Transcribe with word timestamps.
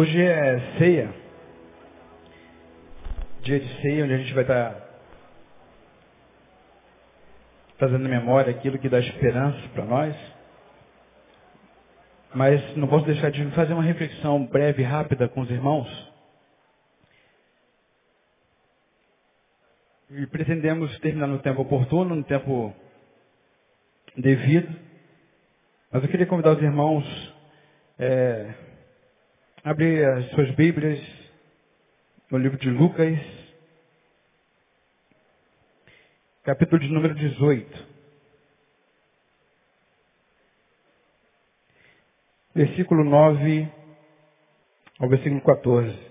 Hoje 0.00 0.18
é 0.18 0.78
ceia. 0.78 1.14
Dia 3.42 3.60
de 3.60 3.82
ceia, 3.82 4.02
onde 4.02 4.14
a 4.14 4.16
gente 4.16 4.32
vai 4.32 4.44
estar 4.44 4.74
trazendo 7.76 8.06
à 8.06 8.08
memória 8.08 8.50
aquilo 8.50 8.78
que 8.78 8.88
dá 8.88 8.98
esperança 8.98 9.60
para 9.74 9.84
nós. 9.84 10.16
Mas 12.34 12.76
não 12.78 12.88
posso 12.88 13.04
deixar 13.04 13.30
de 13.30 13.44
fazer 13.50 13.74
uma 13.74 13.82
reflexão 13.82 14.46
breve, 14.46 14.82
rápida 14.82 15.28
com 15.28 15.42
os 15.42 15.50
irmãos. 15.50 16.12
E 20.12 20.26
pretendemos 20.28 20.98
terminar 21.00 21.26
no 21.26 21.40
tempo 21.40 21.60
oportuno, 21.60 22.16
no 22.16 22.24
tempo 22.24 22.74
devido. 24.16 24.74
Mas 25.92 26.02
eu 26.02 26.08
queria 26.08 26.24
convidar 26.24 26.52
os 26.52 26.62
irmãos 26.62 27.34
é, 27.98 28.69
a 29.62 29.70
abrir 29.70 30.04
as 30.04 30.30
suas 30.30 30.50
Bíblias 30.54 31.00
no 32.30 32.38
livro 32.38 32.56
de 32.58 32.70
Lucas, 32.70 33.18
capítulo 36.42 36.80
de 36.80 36.88
número 36.88 37.14
18. 37.14 37.90
Versículo 42.54 43.04
9 43.04 43.70
ao 44.98 45.08
versículo 45.08 45.40
14. 45.42 46.10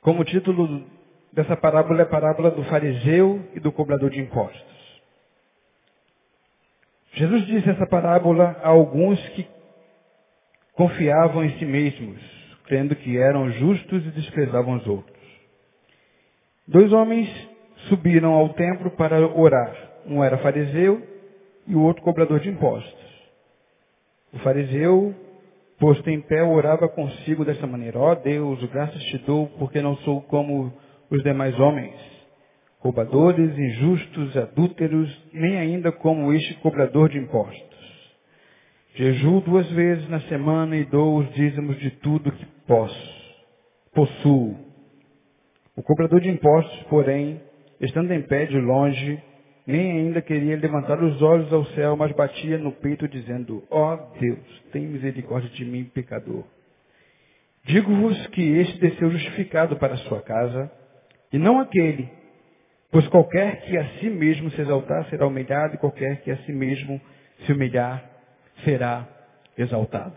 Como 0.00 0.24
título 0.24 0.88
dessa 1.32 1.56
parábola 1.56 2.00
é 2.00 2.02
a 2.04 2.06
parábola 2.06 2.50
do 2.52 2.64
fariseu 2.64 3.48
e 3.54 3.60
do 3.60 3.72
cobrador 3.72 4.10
de 4.10 4.20
impostos. 4.20 5.02
Jesus 7.14 7.46
disse 7.46 7.68
essa 7.68 7.86
parábola 7.86 8.60
a 8.62 8.68
alguns 8.68 9.18
que 9.30 9.57
confiavam 10.78 11.44
em 11.44 11.58
si 11.58 11.64
mesmos, 11.64 12.20
crendo 12.66 12.94
que 12.94 13.18
eram 13.18 13.50
justos 13.50 14.06
e 14.06 14.10
desprezavam 14.12 14.76
os 14.76 14.86
outros. 14.86 15.18
Dois 16.68 16.92
homens 16.92 17.28
subiram 17.88 18.32
ao 18.32 18.50
templo 18.50 18.92
para 18.92 19.26
orar. 19.26 19.74
Um 20.06 20.22
era 20.22 20.38
fariseu 20.38 21.02
e 21.66 21.74
o 21.74 21.82
outro 21.82 22.04
cobrador 22.04 22.38
de 22.38 22.48
impostos. 22.48 23.08
O 24.32 24.38
fariseu, 24.38 25.12
posto 25.80 26.08
em 26.10 26.20
pé, 26.20 26.44
orava 26.44 26.88
consigo 26.88 27.44
desta 27.44 27.66
maneira: 27.66 27.98
Ó 27.98 28.12
oh 28.12 28.14
Deus, 28.14 28.62
graças 28.70 29.02
te 29.02 29.18
dou, 29.18 29.48
porque 29.58 29.82
não 29.82 29.96
sou 29.98 30.22
como 30.22 30.72
os 31.10 31.22
demais 31.24 31.58
homens, 31.58 31.96
roubadores, 32.78 33.58
injustos, 33.58 34.36
adúlteros, 34.36 35.10
nem 35.32 35.58
ainda 35.58 35.90
como 35.90 36.32
este 36.32 36.54
cobrador 36.60 37.08
de 37.08 37.18
impostos. 37.18 37.67
Jejuo 38.98 39.40
duas 39.42 39.70
vezes 39.70 40.08
na 40.08 40.20
semana 40.22 40.76
e 40.76 40.84
dou 40.84 41.18
os 41.18 41.32
dízimos 41.32 41.78
de 41.78 41.88
tudo 41.88 42.32
que 42.32 42.44
posso, 42.66 43.38
possuo. 43.94 44.56
O 45.76 45.82
cobrador 45.84 46.20
de 46.20 46.28
impostos, 46.28 46.82
porém, 46.90 47.40
estando 47.80 48.12
em 48.12 48.22
pé 48.22 48.46
de 48.46 48.58
longe, 48.58 49.22
nem 49.64 49.92
ainda 49.92 50.20
queria 50.20 50.56
levantar 50.56 51.00
os 51.00 51.22
olhos 51.22 51.52
ao 51.52 51.64
céu, 51.66 51.96
mas 51.96 52.10
batia 52.10 52.58
no 52.58 52.72
peito 52.72 53.06
dizendo, 53.06 53.62
ó 53.70 53.94
oh 53.94 54.18
Deus, 54.18 54.62
tem 54.72 54.88
misericórdia 54.88 55.50
de 55.50 55.64
mim, 55.64 55.84
pecador. 55.84 56.42
Digo-vos 57.66 58.26
que 58.28 58.42
este 58.42 58.80
desceu 58.80 59.12
justificado 59.12 59.76
para 59.76 59.94
a 59.94 59.98
sua 59.98 60.20
casa, 60.22 60.72
e 61.32 61.38
não 61.38 61.60
aquele, 61.60 62.08
pois 62.90 63.06
qualquer 63.06 63.60
que 63.60 63.78
a 63.78 63.88
si 64.00 64.10
mesmo 64.10 64.50
se 64.50 64.60
exaltar 64.60 65.08
será 65.08 65.24
humilhado, 65.24 65.76
e 65.76 65.78
qualquer 65.78 66.20
que 66.22 66.32
a 66.32 66.36
si 66.38 66.52
mesmo 66.52 67.00
se 67.46 67.52
humilhar 67.52 68.17
será 68.64 69.06
exaltado. 69.56 70.14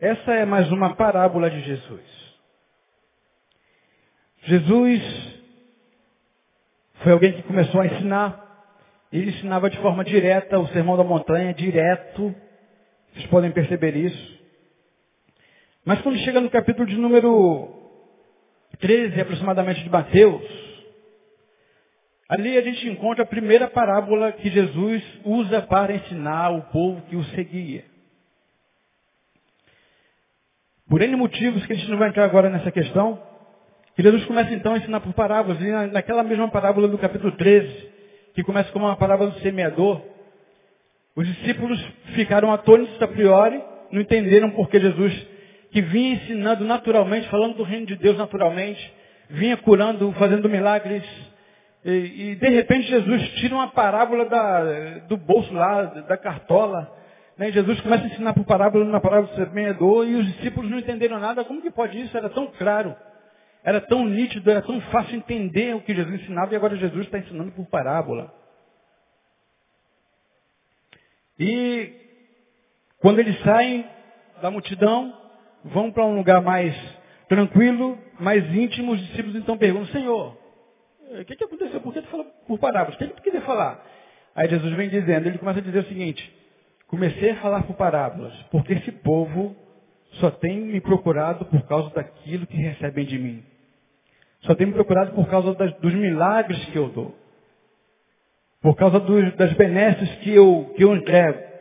Essa 0.00 0.32
é 0.32 0.44
mais 0.44 0.70
uma 0.72 0.96
parábola 0.96 1.48
de 1.50 1.60
Jesus. 1.60 2.02
Jesus 4.44 5.02
foi 7.02 7.12
alguém 7.12 7.32
que 7.32 7.42
começou 7.42 7.80
a 7.80 7.86
ensinar. 7.86 8.40
Ele 9.12 9.30
ensinava 9.30 9.70
de 9.70 9.78
forma 9.78 10.04
direta, 10.04 10.58
o 10.58 10.66
sermão 10.68 10.96
da 10.96 11.04
montanha, 11.04 11.54
direto. 11.54 12.34
Vocês 13.12 13.26
podem 13.26 13.52
perceber 13.52 13.94
isso. 13.94 14.40
Mas 15.84 16.00
quando 16.00 16.18
chega 16.18 16.40
no 16.40 16.50
capítulo 16.50 16.86
de 16.86 16.96
número 16.96 17.68
13, 18.80 19.20
aproximadamente, 19.20 19.82
de 19.82 19.90
Mateus, 19.90 20.71
ali 22.32 22.56
a 22.56 22.62
gente 22.62 22.88
encontra 22.88 23.24
a 23.24 23.26
primeira 23.26 23.68
parábola 23.68 24.32
que 24.32 24.48
Jesus 24.48 25.02
usa 25.22 25.60
para 25.60 25.94
ensinar 25.94 26.48
o 26.48 26.62
povo 26.62 27.02
que 27.02 27.14
o 27.14 27.22
seguia. 27.24 27.84
Por 30.88 31.02
N 31.02 31.14
motivos 31.14 31.66
que 31.66 31.74
a 31.74 31.76
gente 31.76 31.90
não 31.90 31.98
vai 31.98 32.08
entrar 32.08 32.24
agora 32.24 32.48
nessa 32.48 32.70
questão, 32.70 33.20
que 33.94 34.02
Jesus 34.02 34.24
começa 34.24 34.54
então 34.54 34.72
a 34.72 34.78
ensinar 34.78 35.00
por 35.00 35.12
parábolas. 35.12 35.60
E 35.60 35.92
naquela 35.92 36.22
mesma 36.22 36.48
parábola 36.48 36.88
do 36.88 36.96
capítulo 36.96 37.32
13, 37.32 37.90
que 38.34 38.42
começa 38.42 38.72
como 38.72 38.86
uma 38.86 38.96
parábola 38.96 39.32
do 39.32 39.40
semeador, 39.40 40.00
os 41.14 41.26
discípulos 41.26 41.78
ficaram 42.14 42.50
atônitos 42.50 43.00
a 43.02 43.08
priori, 43.08 43.62
não 43.90 44.00
entenderam 44.00 44.50
porque 44.52 44.80
Jesus, 44.80 45.12
que 45.70 45.82
vinha 45.82 46.14
ensinando 46.14 46.64
naturalmente, 46.64 47.28
falando 47.28 47.58
do 47.58 47.62
reino 47.62 47.84
de 47.84 47.96
Deus 47.96 48.16
naturalmente, 48.16 48.80
vinha 49.28 49.58
curando, 49.58 50.10
fazendo 50.12 50.48
milagres, 50.48 51.04
e, 51.84 52.30
e 52.30 52.34
de 52.36 52.48
repente 52.48 52.88
Jesus 52.88 53.28
tira 53.40 53.54
uma 53.54 53.68
parábola 53.68 54.26
da, 54.26 54.98
do 55.08 55.16
bolso 55.16 55.52
lá, 55.52 55.82
da 55.82 56.16
cartola, 56.16 56.90
né? 57.36 57.50
Jesus 57.50 57.80
começa 57.80 58.04
a 58.04 58.06
ensinar 58.06 58.34
por 58.34 58.44
parábola, 58.44 58.84
na 58.84 59.00
parábola 59.00 59.28
do 59.28 59.34
semeador, 59.34 60.06
e 60.06 60.14
os 60.14 60.26
discípulos 60.34 60.70
não 60.70 60.78
entenderam 60.78 61.18
nada. 61.18 61.44
Como 61.44 61.62
que 61.62 61.70
pode 61.70 62.00
isso? 62.00 62.16
Era 62.16 62.28
tão 62.28 62.46
claro. 62.46 62.94
Era 63.64 63.80
tão 63.80 64.04
nítido, 64.04 64.50
era 64.50 64.62
tão 64.62 64.80
fácil 64.82 65.16
entender 65.16 65.74
o 65.74 65.80
que 65.80 65.94
Jesus 65.94 66.20
ensinava 66.20 66.52
e 66.52 66.56
agora 66.56 66.76
Jesus 66.76 67.04
está 67.04 67.18
ensinando 67.18 67.52
por 67.52 67.66
parábola. 67.66 68.32
E 71.38 71.92
quando 72.98 73.20
eles 73.20 73.40
saem 73.42 73.86
da 74.40 74.50
multidão, 74.50 75.16
vão 75.64 75.90
para 75.92 76.04
um 76.04 76.16
lugar 76.16 76.42
mais 76.42 76.74
tranquilo, 77.28 77.98
mais 78.18 78.44
íntimo, 78.52 78.92
os 78.92 79.00
discípulos 79.00 79.36
então 79.36 79.56
perguntam, 79.56 79.92
Senhor, 79.92 80.36
o 81.20 81.24
que, 81.24 81.36
que 81.36 81.44
aconteceu? 81.44 81.80
Por 81.80 81.92
que 81.92 82.02
tu 82.02 82.08
fala 82.08 82.24
por 82.46 82.58
parábolas? 82.58 82.94
O 82.94 82.98
que, 82.98 83.08
que 83.08 83.14
tu 83.14 83.22
queria 83.22 83.42
falar? 83.42 83.84
Aí 84.34 84.48
Jesus 84.48 84.72
vem 84.74 84.88
dizendo, 84.88 85.26
ele 85.28 85.38
começa 85.38 85.58
a 85.58 85.62
dizer 85.62 85.80
o 85.80 85.88
seguinte, 85.88 86.34
comecei 86.86 87.30
a 87.30 87.36
falar 87.36 87.62
por 87.64 87.76
parábolas, 87.76 88.32
porque 88.50 88.72
esse 88.72 88.92
povo 88.92 89.54
só 90.12 90.30
tem 90.30 90.60
me 90.60 90.80
procurado 90.80 91.44
por 91.46 91.62
causa 91.66 91.90
daquilo 91.94 92.46
que 92.46 92.56
recebem 92.56 93.04
de 93.04 93.18
mim. 93.18 93.42
Só 94.42 94.54
tem 94.54 94.66
me 94.66 94.72
procurado 94.72 95.12
por 95.12 95.28
causa 95.28 95.54
das, 95.54 95.72
dos 95.74 95.94
milagres 95.94 96.64
que 96.66 96.76
eu 96.76 96.88
dou. 96.88 97.14
Por 98.60 98.76
causa 98.76 99.00
dos, 99.00 99.34
das 99.36 99.52
benesses 99.54 100.08
que 100.16 100.30
eu, 100.30 100.72
que 100.76 100.84
eu 100.84 100.94
entrego. 100.96 101.51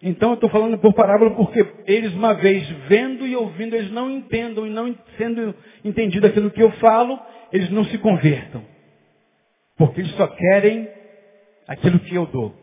Então 0.00 0.30
eu 0.30 0.34
estou 0.34 0.48
falando 0.48 0.78
por 0.78 0.94
parábola 0.94 1.32
porque 1.32 1.66
eles, 1.86 2.12
uma 2.14 2.34
vez 2.34 2.68
vendo 2.88 3.26
e 3.26 3.34
ouvindo, 3.34 3.74
eles 3.74 3.90
não 3.90 4.08
entendam 4.10 4.66
e 4.66 4.70
não 4.70 4.94
sendo 5.16 5.54
entendido 5.84 6.26
aquilo 6.26 6.50
que 6.50 6.62
eu 6.62 6.70
falo, 6.72 7.18
eles 7.52 7.68
não 7.70 7.84
se 7.84 7.98
convertam. 7.98 8.64
Porque 9.76 10.00
eles 10.00 10.12
só 10.12 10.26
querem 10.28 10.88
aquilo 11.66 11.98
que 11.98 12.14
eu 12.14 12.26
dou. 12.26 12.54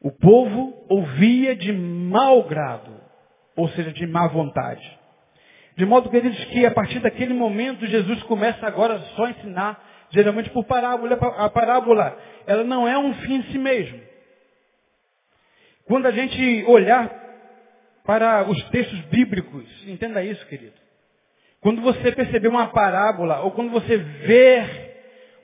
O 0.00 0.10
povo 0.10 0.84
ouvia 0.88 1.54
de 1.54 1.72
mau 1.72 2.42
grado, 2.42 2.92
ou 3.56 3.68
seja, 3.70 3.92
de 3.92 4.06
má 4.06 4.26
vontade. 4.26 4.98
De 5.76 5.86
modo, 5.86 6.10
queridos, 6.10 6.44
que 6.46 6.66
a 6.66 6.70
partir 6.70 7.00
daquele 7.00 7.34
momento 7.34 7.86
Jesus 7.86 8.22
começa 8.24 8.66
agora 8.66 8.98
só 9.16 9.24
a 9.24 9.30
ensinar, 9.30 9.82
geralmente 10.10 10.50
por 10.50 10.64
parábola. 10.64 11.14
A 11.38 11.48
parábola, 11.48 12.16
ela 12.46 12.64
não 12.64 12.86
é 12.86 12.98
um 12.98 13.14
fim 13.14 13.36
em 13.36 13.42
si 13.44 13.58
mesmo. 13.58 14.13
Quando 15.86 16.06
a 16.06 16.10
gente 16.10 16.64
olhar 16.66 17.10
para 18.04 18.48
os 18.48 18.62
textos 18.70 19.00
bíblicos, 19.06 19.64
entenda 19.86 20.22
isso, 20.22 20.46
querido. 20.46 20.74
Quando 21.60 21.80
você 21.82 22.12
perceber 22.12 22.48
uma 22.48 22.68
parábola, 22.68 23.40
ou 23.40 23.50
quando 23.52 23.70
você 23.70 23.96
ver 23.96 24.94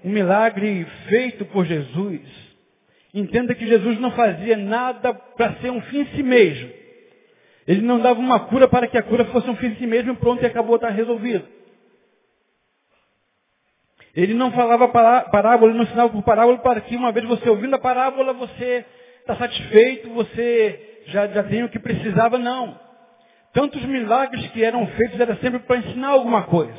um 0.04 0.10
milagre 0.10 0.86
feito 1.08 1.44
por 1.46 1.64
Jesus, 1.64 2.20
entenda 3.12 3.54
que 3.54 3.66
Jesus 3.66 3.98
não 3.98 4.10
fazia 4.12 4.56
nada 4.56 5.14
para 5.14 5.54
ser 5.56 5.70
um 5.70 5.80
fim 5.82 6.00
em 6.00 6.06
si 6.14 6.22
mesmo. 6.22 6.70
Ele 7.66 7.82
não 7.82 8.00
dava 8.00 8.18
uma 8.18 8.40
cura 8.40 8.68
para 8.68 8.86
que 8.86 8.98
a 8.98 9.02
cura 9.02 9.24
fosse 9.26 9.48
um 9.48 9.56
fim 9.56 9.68
em 9.68 9.76
si 9.76 9.86
mesmo 9.86 10.12
e 10.12 10.16
pronto, 10.16 10.42
e 10.42 10.46
acabou, 10.46 10.76
está 10.76 10.88
resolvido. 10.88 11.46
Ele 14.14 14.34
não 14.34 14.50
falava 14.52 14.88
parábola, 14.88 15.70
ele 15.70 15.78
não 15.78 15.84
ensinava 15.84 16.10
por 16.10 16.22
parábola 16.22 16.58
para 16.58 16.80
que 16.80 16.96
uma 16.96 17.12
vez 17.12 17.26
você 17.26 17.48
ouvindo 17.48 17.74
a 17.74 17.78
parábola, 17.78 18.32
você 18.32 18.84
está 19.20 19.36
satisfeito, 19.36 20.10
você 20.10 21.02
já, 21.06 21.26
já 21.28 21.42
tem 21.44 21.64
o 21.64 21.68
que 21.68 21.78
precisava, 21.78 22.38
não. 22.38 22.78
Tantos 23.52 23.82
milagres 23.84 24.46
que 24.48 24.62
eram 24.64 24.86
feitos 24.88 25.18
era 25.18 25.36
sempre 25.36 25.60
para 25.60 25.78
ensinar 25.78 26.08
alguma 26.08 26.44
coisa. 26.44 26.78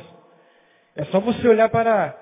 É 0.96 1.04
só 1.06 1.20
você 1.20 1.46
olhar 1.48 1.68
para 1.68 2.16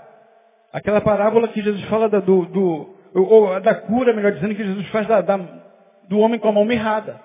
aquela 0.72 1.00
parábola 1.00 1.49
que 1.49 1.62
Jesus 1.62 1.84
fala 1.84 2.08
da, 2.08 2.20
do, 2.20 2.46
do, 2.46 2.96
ou 3.14 3.61
da 3.61 3.75
cura, 3.75 4.12
melhor 4.12 4.32
dizendo, 4.32 4.55
que 4.55 4.64
Jesus 4.64 4.87
faz 4.88 5.06
da, 5.06 5.20
da, 5.20 5.37
do 6.08 6.19
homem 6.19 6.38
com 6.38 6.49
a 6.49 6.52
mão 6.52 6.64
mirrada. 6.64 7.20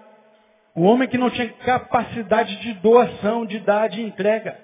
O 0.75 0.83
homem 0.83 1.07
que 1.07 1.18
não 1.18 1.30
tinha 1.30 1.47
capacidade 1.50 2.57
de 2.57 2.74
doação, 2.74 3.45
de 3.45 3.59
dar, 3.59 3.88
de 3.88 4.01
entrega. 4.01 4.57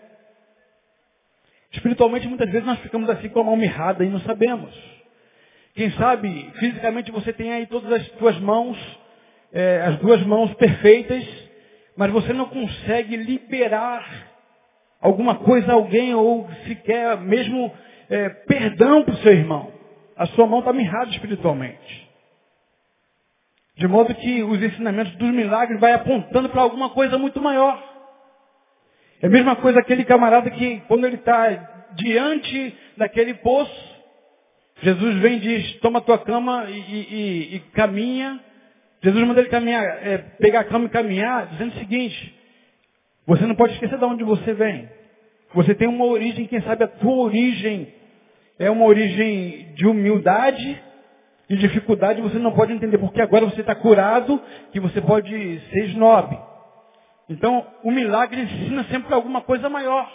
Espiritualmente, 1.71 2.27
muitas 2.27 2.49
vezes 2.51 2.65
nós 2.65 2.79
ficamos 2.79 3.09
assim 3.09 3.29
com 3.29 3.39
a 3.39 3.43
mão 3.45 3.55
mirrada 3.55 4.03
e 4.03 4.09
não 4.09 4.19
sabemos. 4.21 4.71
Quem 5.73 5.89
sabe, 5.91 6.51
fisicamente 6.59 7.11
você 7.11 7.31
tem 7.31 7.53
aí 7.53 7.65
todas 7.65 7.91
as 7.93 8.07
suas 8.17 8.37
mãos, 8.39 8.77
é, 9.53 9.81
as 9.81 9.97
duas 9.99 10.21
mãos 10.23 10.53
perfeitas, 10.55 11.25
mas 11.95 12.11
você 12.11 12.33
não 12.33 12.45
consegue 12.45 13.15
liberar 13.15 14.31
alguma 14.99 15.35
coisa 15.35 15.71
a 15.71 15.75
alguém 15.75 16.13
ou 16.13 16.49
sequer 16.67 17.17
mesmo 17.17 17.71
é, 18.09 18.29
perdão 18.29 19.03
para 19.03 19.13
o 19.13 19.17
seu 19.17 19.31
irmão. 19.31 19.71
A 20.17 20.25
sua 20.27 20.45
mão 20.45 20.59
está 20.59 20.73
mirrada 20.73 21.09
espiritualmente. 21.11 22.09
De 23.77 23.87
modo 23.87 24.13
que 24.13 24.43
os 24.43 24.61
ensinamentos 24.61 25.15
dos 25.15 25.31
milagres 25.31 25.79
vai 25.79 25.93
apontando 25.93 26.49
para 26.49 26.61
alguma 26.61 26.89
coisa 26.89 27.17
muito 27.17 27.41
maior. 27.41 27.81
É 29.21 29.27
a 29.27 29.29
mesma 29.29 29.55
coisa 29.55 29.79
aquele 29.79 30.03
camarada 30.03 30.49
que, 30.51 30.81
quando 30.87 31.05
ele 31.05 31.15
está 31.15 31.47
diante 31.93 32.77
daquele 32.97 33.35
poço, 33.35 33.90
Jesus 34.81 35.15
vem 35.17 35.37
e 35.37 35.39
diz, 35.39 35.79
toma 35.79 36.01
tua 36.01 36.17
cama 36.17 36.65
e, 36.69 36.79
e, 36.79 37.55
e 37.55 37.59
caminha. 37.73 38.39
Jesus 39.03 39.27
manda 39.27 39.39
ele 39.39 39.49
caminhar, 39.49 39.83
é, 39.83 40.17
pegar 40.39 40.61
a 40.61 40.63
cama 40.63 40.85
e 40.85 40.89
caminhar, 40.89 41.47
dizendo 41.47 41.73
o 41.75 41.79
seguinte, 41.79 42.35
você 43.25 43.45
não 43.45 43.55
pode 43.55 43.73
esquecer 43.73 43.97
de 43.97 44.05
onde 44.05 44.23
você 44.23 44.53
vem. 44.53 44.89
Você 45.53 45.75
tem 45.75 45.87
uma 45.87 46.05
origem, 46.05 46.47
quem 46.47 46.61
sabe 46.61 46.83
a 46.83 46.87
tua 46.87 47.15
origem 47.15 47.93
é 48.57 48.69
uma 48.69 48.85
origem 48.85 49.73
de 49.75 49.85
humildade 49.85 50.81
e 51.49 51.55
dificuldade, 51.57 52.21
você 52.21 52.39
não 52.39 52.53
pode 52.53 52.71
entender, 52.71 52.97
porque 52.97 53.21
agora 53.21 53.45
você 53.45 53.61
está 53.61 53.75
curado, 53.75 54.41
que 54.71 54.79
você 54.79 55.01
pode 55.01 55.31
ser 55.71 55.85
snob. 55.87 56.37
Então, 57.29 57.65
o 57.83 57.91
milagre 57.91 58.41
ensina 58.41 58.83
sempre 58.85 59.13
alguma 59.13 59.41
coisa 59.41 59.69
maior. 59.69 60.09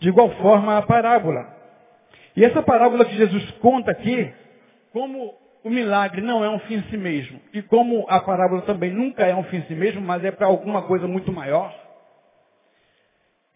De 0.00 0.08
igual 0.08 0.30
forma, 0.36 0.78
a 0.78 0.82
parábola. 0.82 1.55
E 2.36 2.44
essa 2.44 2.62
parábola 2.62 3.04
que 3.06 3.16
Jesus 3.16 3.50
conta 3.62 3.90
aqui, 3.90 4.32
como 4.92 5.34
o 5.64 5.70
milagre 5.70 6.20
não 6.20 6.44
é 6.44 6.50
um 6.50 6.58
fim 6.60 6.74
em 6.74 6.82
si 6.84 6.96
mesmo, 6.96 7.40
e 7.52 7.62
como 7.62 8.06
a 8.08 8.20
parábola 8.20 8.62
também 8.62 8.92
nunca 8.92 9.24
é 9.24 9.34
um 9.34 9.44
fim 9.44 9.56
em 9.56 9.62
si 9.62 9.74
mesmo, 9.74 10.00
mas 10.02 10.22
é 10.22 10.30
para 10.30 10.46
alguma 10.46 10.82
coisa 10.82 11.08
muito 11.08 11.32
maior, 11.32 11.74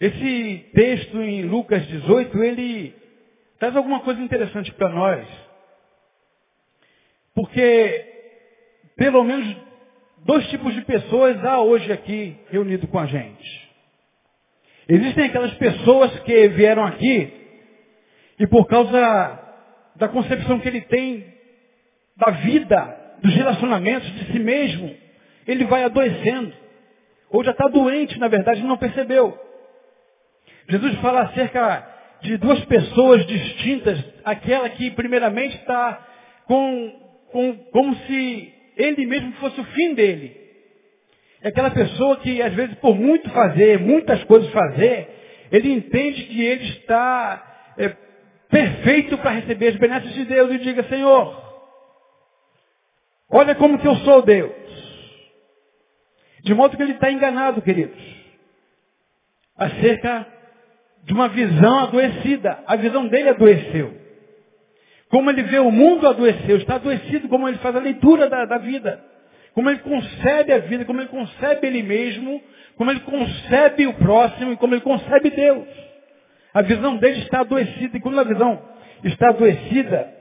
esse 0.00 0.70
texto 0.74 1.20
em 1.20 1.42
Lucas 1.42 1.86
18, 1.86 2.42
ele 2.42 2.94
traz 3.58 3.76
alguma 3.76 4.00
coisa 4.00 4.18
interessante 4.22 4.72
para 4.72 4.88
nós. 4.88 5.28
Porque, 7.34 8.06
pelo 8.96 9.22
menos, 9.22 9.54
dois 10.24 10.48
tipos 10.48 10.74
de 10.74 10.80
pessoas 10.86 11.44
há 11.44 11.60
hoje 11.60 11.92
aqui 11.92 12.34
reunido 12.48 12.88
com 12.88 12.98
a 12.98 13.04
gente. 13.04 13.70
Existem 14.88 15.26
aquelas 15.26 15.52
pessoas 15.54 16.18
que 16.20 16.48
vieram 16.48 16.84
aqui 16.84 17.39
e 18.40 18.46
por 18.46 18.66
causa 18.66 19.38
da 19.96 20.08
concepção 20.08 20.58
que 20.60 20.66
ele 20.66 20.80
tem 20.80 21.26
da 22.16 22.30
vida, 22.30 22.96
dos 23.22 23.34
relacionamentos, 23.34 24.10
de 24.14 24.32
si 24.32 24.38
mesmo, 24.38 24.96
ele 25.46 25.66
vai 25.66 25.84
adoecendo. 25.84 26.50
Ou 27.30 27.44
já 27.44 27.50
está 27.50 27.68
doente, 27.68 28.18
na 28.18 28.28
verdade, 28.28 28.62
não 28.62 28.78
percebeu. 28.78 29.38
Jesus 30.70 30.94
fala 31.00 31.24
acerca 31.24 31.86
de 32.22 32.38
duas 32.38 32.64
pessoas 32.64 33.26
distintas, 33.26 34.02
aquela 34.24 34.70
que 34.70 34.90
primeiramente 34.92 35.56
está 35.56 36.06
com, 36.46 36.92
com, 37.32 37.54
como 37.72 37.94
se 37.94 38.54
ele 38.74 39.04
mesmo 39.04 39.32
fosse 39.34 39.60
o 39.60 39.64
fim 39.64 39.92
dele. 39.92 40.34
É 41.42 41.48
aquela 41.48 41.70
pessoa 41.70 42.16
que, 42.16 42.40
às 42.40 42.54
vezes, 42.54 42.74
por 42.76 42.94
muito 42.96 43.28
fazer, 43.30 43.78
muitas 43.78 44.24
coisas 44.24 44.50
fazer, 44.50 45.08
ele 45.52 45.72
entende 45.72 46.22
que 46.24 46.42
ele 46.42 46.64
está 46.70 47.74
é, 47.76 48.09
perfeito 48.50 49.16
para 49.18 49.30
receber 49.30 49.68
as 49.68 49.76
benesses 49.76 50.12
de 50.12 50.24
Deus 50.24 50.50
e 50.52 50.58
diga, 50.58 50.82
Senhor, 50.84 51.40
olha 53.30 53.54
como 53.54 53.78
que 53.78 53.86
eu 53.86 53.96
sou 53.96 54.22
Deus. 54.22 54.52
De 56.42 56.54
modo 56.54 56.76
que 56.76 56.82
ele 56.82 56.92
está 56.92 57.10
enganado, 57.10 57.62
queridos, 57.62 58.00
acerca 59.56 60.26
de 61.04 61.12
uma 61.12 61.28
visão 61.28 61.80
adoecida. 61.80 62.62
A 62.66 62.76
visão 62.76 63.06
dele 63.08 63.28
adoeceu. 63.30 63.94
Como 65.10 65.30
ele 65.30 65.42
vê 65.42 65.58
o 65.58 65.70
mundo 65.70 66.06
adoeceu, 66.06 66.56
está 66.56 66.76
adoecido, 66.76 67.28
como 67.28 67.48
ele 67.48 67.58
faz 67.58 67.74
a 67.74 67.80
leitura 67.80 68.28
da, 68.28 68.44
da 68.44 68.58
vida. 68.58 69.04
Como 69.54 69.68
ele 69.68 69.80
concebe 69.80 70.52
a 70.52 70.58
vida, 70.58 70.84
como 70.84 71.00
ele 71.00 71.08
concebe 71.08 71.66
ele 71.66 71.82
mesmo, 71.82 72.40
como 72.76 72.90
ele 72.90 73.00
concebe 73.00 73.86
o 73.86 73.94
próximo 73.94 74.52
e 74.52 74.56
como 74.56 74.74
ele 74.74 74.82
concebe 74.82 75.30
Deus. 75.30 75.89
A 76.52 76.62
visão 76.62 76.96
dele 76.96 77.20
está 77.20 77.40
adoecida. 77.40 77.96
E 77.96 78.00
quando 78.00 78.20
a 78.20 78.24
visão 78.24 78.62
está 79.04 79.28
adoecida, 79.28 80.12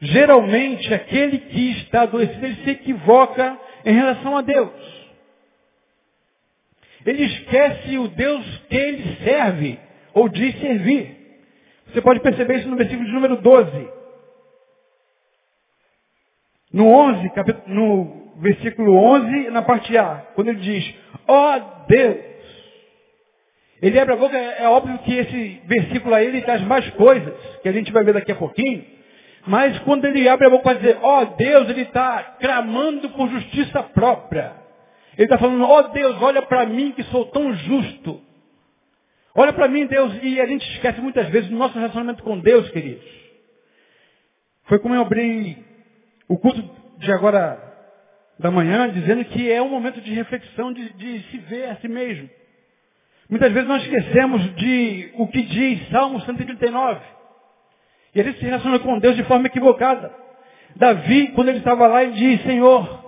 geralmente 0.00 0.92
aquele 0.92 1.38
que 1.38 1.70
está 1.82 2.02
adoecido, 2.02 2.46
ele 2.46 2.64
se 2.64 2.70
equivoca 2.70 3.58
em 3.84 3.94
relação 3.94 4.36
a 4.36 4.42
Deus. 4.42 4.70
Ele 7.04 7.24
esquece 7.24 7.98
o 7.98 8.08
Deus 8.08 8.58
que 8.68 8.76
ele 8.76 9.16
serve, 9.24 9.78
ou 10.14 10.28
diz 10.28 10.58
servir. 10.60 11.16
Você 11.86 12.00
pode 12.00 12.20
perceber 12.20 12.58
isso 12.58 12.68
no 12.68 12.76
versículo 12.76 13.06
de 13.06 13.12
número 13.12 13.36
12. 13.38 13.88
No 16.72 16.88
11, 16.88 17.30
no 17.66 18.32
versículo 18.36 18.94
11, 18.94 19.50
na 19.50 19.62
parte 19.62 19.96
A, 19.98 20.26
quando 20.34 20.48
ele 20.48 20.60
diz, 20.60 20.94
ó 21.28 21.56
oh 21.56 21.86
Deus, 21.86 22.31
ele 23.82 23.98
abre 23.98 24.14
a 24.14 24.16
boca, 24.16 24.38
é, 24.38 24.68
óbvio 24.68 24.96
que 24.98 25.12
esse 25.12 25.60
versículo 25.66 26.14
aí 26.14 26.28
ele 26.28 26.42
traz 26.42 26.62
mais 26.62 26.88
coisas, 26.90 27.34
que 27.62 27.68
a 27.68 27.72
gente 27.72 27.90
vai 27.90 28.04
ver 28.04 28.14
daqui 28.14 28.30
a 28.30 28.36
pouquinho. 28.36 28.84
Mas 29.44 29.76
quando 29.80 30.04
ele 30.04 30.28
abre 30.28 30.46
a 30.46 30.50
boca 30.50 30.62
para 30.62 30.78
dizer, 30.78 30.98
ó 31.02 31.22
oh, 31.22 31.24
Deus, 31.36 31.68
ele 31.68 31.82
está 31.82 32.36
clamando 32.40 33.10
por 33.10 33.28
justiça 33.28 33.82
própria. 33.82 34.52
Ele 35.18 35.24
está 35.24 35.36
falando, 35.36 35.64
ó 35.64 35.80
oh, 35.80 35.82
Deus, 35.88 36.22
olha 36.22 36.42
para 36.42 36.64
mim 36.64 36.92
que 36.92 37.02
sou 37.04 37.26
tão 37.26 37.52
justo. 37.54 38.20
Olha 39.34 39.52
para 39.52 39.66
mim, 39.66 39.86
Deus, 39.86 40.12
e 40.22 40.40
a 40.40 40.46
gente 40.46 40.64
esquece 40.74 41.00
muitas 41.00 41.28
vezes 41.30 41.50
do 41.50 41.56
nosso 41.56 41.74
relacionamento 41.74 42.22
com 42.22 42.38
Deus, 42.38 42.70
queridos. 42.70 43.04
Foi 44.64 44.78
como 44.78 44.94
eu 44.94 45.02
abri 45.02 45.56
o 46.28 46.38
culto 46.38 46.62
de 46.98 47.10
agora 47.10 47.58
da 48.38 48.50
manhã, 48.50 48.88
dizendo 48.90 49.24
que 49.24 49.50
é 49.50 49.60
um 49.60 49.70
momento 49.70 50.00
de 50.00 50.12
reflexão, 50.12 50.72
de, 50.72 50.92
de 50.92 51.22
se 51.30 51.38
ver 51.38 51.70
a 51.70 51.76
si 51.76 51.88
mesmo. 51.88 52.30
Muitas 53.28 53.52
vezes 53.52 53.68
nós 53.68 53.82
esquecemos 53.82 54.54
de 54.56 55.10
o 55.14 55.26
que 55.28 55.42
diz 55.42 55.88
Salmo 55.90 56.20
139. 56.20 57.00
E 58.14 58.20
ele 58.20 58.32
se 58.34 58.44
relaciona 58.44 58.78
com 58.78 58.98
Deus 58.98 59.16
de 59.16 59.24
forma 59.24 59.46
equivocada. 59.46 60.12
Davi, 60.76 61.28
quando 61.28 61.48
ele 61.48 61.58
estava 61.58 61.86
lá, 61.86 62.02
ele 62.02 62.12
diz, 62.12 62.42
Senhor, 62.42 63.02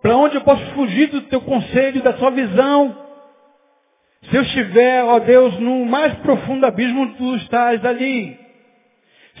para 0.00 0.16
onde 0.16 0.36
eu 0.36 0.42
posso 0.42 0.64
fugir 0.74 1.08
do 1.08 1.22
teu 1.22 1.40
conselho, 1.40 2.02
da 2.02 2.14
sua 2.14 2.30
visão? 2.30 2.98
Se 4.30 4.36
eu 4.36 4.42
estiver, 4.42 5.04
ó 5.04 5.18
Deus, 5.18 5.58
no 5.58 5.84
mais 5.84 6.14
profundo 6.16 6.66
abismo, 6.66 7.14
tu 7.14 7.36
estás 7.36 7.84
ali. 7.84 8.38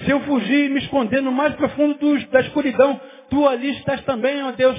Se 0.04 0.10
eu 0.10 0.20
fugir 0.20 0.66
e 0.66 0.68
me 0.70 0.80
esconder 0.80 1.20
no 1.20 1.30
mais 1.30 1.54
profundo 1.54 1.94
do, 1.94 2.26
da 2.28 2.40
escuridão, 2.40 3.00
tu 3.28 3.46
ali 3.46 3.70
estás 3.78 4.02
também, 4.04 4.42
ó 4.42 4.52
Deus. 4.52 4.78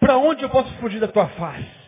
Para 0.00 0.16
onde 0.16 0.42
eu 0.42 0.48
posso 0.48 0.72
fugir 0.74 0.98
da 0.98 1.08
tua 1.08 1.28
face? 1.28 1.81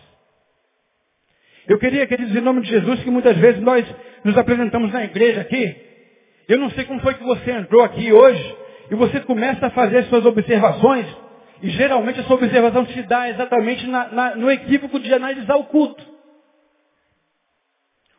Eu 1.67 1.79
queria, 1.79 2.07
queridos, 2.07 2.35
em 2.35 2.41
nome 2.41 2.61
de 2.61 2.69
Jesus, 2.69 3.03
que 3.03 3.11
muitas 3.11 3.37
vezes 3.39 3.61
nós 3.63 3.87
nos 4.23 4.37
apresentamos 4.37 4.93
na 4.93 5.05
igreja 5.05 5.41
aqui. 5.41 5.77
Eu 6.47 6.59
não 6.59 6.71
sei 6.71 6.85
como 6.85 7.01
foi 7.01 7.15
que 7.15 7.25
você 7.25 7.53
entrou 7.53 7.83
aqui 7.83 8.13
hoje 8.13 8.57
e 8.91 8.95
você 8.95 9.21
começa 9.21 9.67
a 9.67 9.71
fazer 9.71 9.99
as 9.99 10.09
suas 10.09 10.27
observações 10.27 11.07
e 11.63 11.71
geralmente 11.71 12.21
a 12.21 12.25
sua 12.25 12.37
observação 12.37 12.87
se 12.87 13.03
dá 13.03 13.31
exatamente 13.31 13.87
na, 13.87 14.09
na, 14.09 14.37
no 14.37 14.51
equívoco 14.51 15.01
de 15.01 15.13
analisar 15.15 15.57
o 15.57 15.65
culto. 15.65 16.05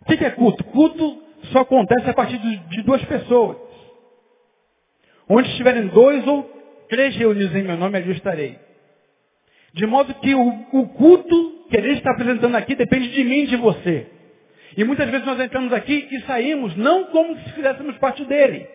O 0.01 0.05
que 0.05 0.25
é 0.25 0.31
culto? 0.31 0.63
Culto 0.63 1.21
só 1.51 1.59
acontece 1.59 2.09
a 2.09 2.13
partir 2.13 2.39
de, 2.39 2.81
duas 2.81 3.03
pessoas. 3.05 3.57
Onde 5.29 5.49
estiverem 5.49 5.87
dois 5.87 6.25
ou 6.25 6.43
três 6.89 7.15
reunidos 7.15 7.55
em 7.55 7.63
meu 7.63 7.77
nome, 7.77 7.97
ali 7.97 8.07
eu 8.07 8.15
estarei. 8.15 8.57
De 9.73 9.85
modo 9.85 10.13
que 10.15 10.33
o, 10.33 10.47
o 10.71 10.87
culto 10.89 11.54
que 11.69 11.77
ele 11.77 11.93
está 11.93 12.12
apresentando 12.12 12.55
aqui 12.55 12.75
depende 12.75 13.10
de 13.10 13.24
mim 13.24 13.43
e 13.43 13.48
de 13.48 13.55
você. 13.57 14.07
E 14.77 14.84
muitas 14.84 15.10
vezes 15.10 15.25
nós 15.25 15.39
entramos 15.39 15.72
aqui 15.72 16.07
e 16.12 16.22
saímos 16.22 16.75
não 16.75 17.05
como 17.05 17.36
se 17.38 17.51
fizéssemos 17.53 17.98
parte 17.98 18.25
dele. 18.25 18.67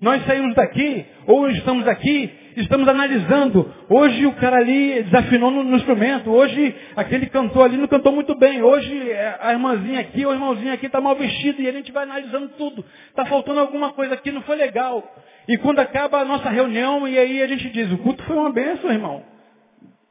Nós 0.00 0.24
saímos 0.26 0.54
daqui, 0.54 1.06
ou 1.26 1.48
estamos 1.48 1.86
aqui, 1.88 2.30
estamos 2.56 2.86
analisando. 2.86 3.72
Hoje 3.88 4.26
o 4.26 4.32
cara 4.34 4.58
ali 4.58 5.02
desafinou 5.04 5.50
no, 5.50 5.64
no, 5.64 5.76
instrumento. 5.76 6.30
Hoje 6.30 6.74
aquele 6.96 7.26
cantor 7.26 7.64
ali 7.64 7.78
não 7.78 7.86
cantou 7.86 8.12
muito 8.12 8.36
bem. 8.36 8.62
Hoje 8.62 9.10
é, 9.10 9.38
a 9.40 9.52
irmãzinha 9.52 10.00
aqui, 10.00 10.26
o 10.26 10.32
irmãozinho 10.32 10.72
aqui 10.72 10.86
está 10.86 11.00
mal 11.00 11.16
vestido 11.16 11.62
e 11.62 11.68
a 11.68 11.72
gente 11.72 11.90
vai 11.90 12.02
analisando 12.02 12.48
tudo. 12.58 12.84
Está 13.08 13.24
faltando 13.24 13.60
alguma 13.60 13.92
coisa 13.92 14.14
aqui, 14.14 14.30
não 14.30 14.42
foi 14.42 14.56
legal. 14.56 15.02
E 15.48 15.56
quando 15.58 15.78
acaba 15.78 16.18
a 16.18 16.24
nossa 16.24 16.50
reunião, 16.50 17.06
e 17.08 17.18
aí 17.18 17.40
a 17.40 17.46
gente 17.46 17.70
diz, 17.70 17.90
o 17.92 17.98
culto 17.98 18.22
foi 18.24 18.36
uma 18.36 18.52
benção, 18.52 18.90
irmão. 18.90 19.22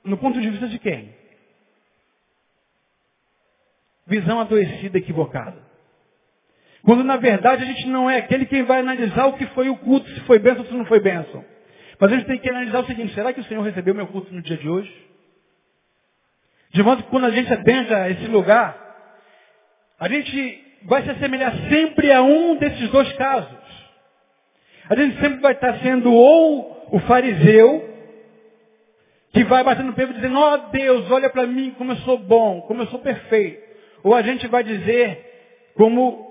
no 0.03 0.17
ponto 0.17 0.39
de 0.39 0.50
vista 0.50 0.67
de 0.67 0.79
quem? 0.79 1.23
Visão 4.05 4.39
adoecida, 4.39 4.98
equivocada. 4.98 5.57
Quando 6.83 7.03
na 7.03 7.15
verdade 7.15 7.63
a 7.63 7.65
gente 7.65 7.88
não 7.88 8.10
é 8.10 8.17
aquele 8.17 8.45
quem 8.45 8.63
vai 8.63 8.81
analisar 8.81 9.27
o 9.27 9.33
que 9.33 9.45
foi 9.48 9.69
o 9.69 9.77
culto, 9.77 10.10
se 10.10 10.19
foi 10.22 10.38
bênção 10.39 10.63
ou 10.63 10.67
se 10.67 10.74
não 10.74 10.86
foi 10.86 11.00
bênção. 11.00 11.43
Mas 12.00 12.12
a 12.12 12.15
gente 12.15 12.27
tem 12.27 12.38
que 12.38 12.50
analisar 12.50 12.79
o 12.79 12.86
seguinte, 12.86 13.13
será 13.13 13.31
que 13.31 13.39
o 13.39 13.43
Senhor 13.45 13.62
recebeu 13.62 13.95
meu 13.95 14.07
culto 14.07 14.33
no 14.33 14.41
dia 14.41 14.57
de 14.57 14.67
hoje? 14.67 14.93
De 16.72 16.83
modo 16.83 17.03
que 17.03 17.10
quando 17.10 17.25
a 17.25 17.31
gente 17.31 17.53
adentra 17.53 18.10
esse 18.10 18.25
lugar, 18.27 18.77
a 20.00 20.10
gente 20.10 20.63
vai 20.83 21.03
se 21.03 21.12
assemelhar 21.12 21.53
sempre 21.69 22.12
a 22.12 22.22
um 22.22 22.57
desses 22.57 22.89
dois 22.89 23.12
casos. 23.13 23.63
A 24.89 24.95
gente 24.95 25.17
sempre 25.22 25.39
vai 25.39 25.53
estar 25.53 25.79
sendo 25.79 26.12
ou 26.12 26.89
o 26.91 27.00
fariseu, 27.01 27.89
que 29.31 29.43
vai 29.45 29.63
batendo 29.63 29.88
no 29.88 29.93
peito 29.93 30.13
dizendo, 30.13 30.38
ó 30.38 30.53
oh, 30.53 30.57
Deus, 30.72 31.10
olha 31.10 31.29
para 31.29 31.48
mim 31.48 31.74
como 31.77 31.93
eu 31.93 31.98
sou 31.98 32.17
bom, 32.17 32.62
como 32.62 32.81
eu 32.81 32.88
sou 32.88 33.00
perfeito. 33.00 33.62
Ou 34.03 34.13
a 34.13 34.22
gente 34.22 34.48
vai 34.48 34.63
dizer, 34.63 35.72
como 35.75 36.27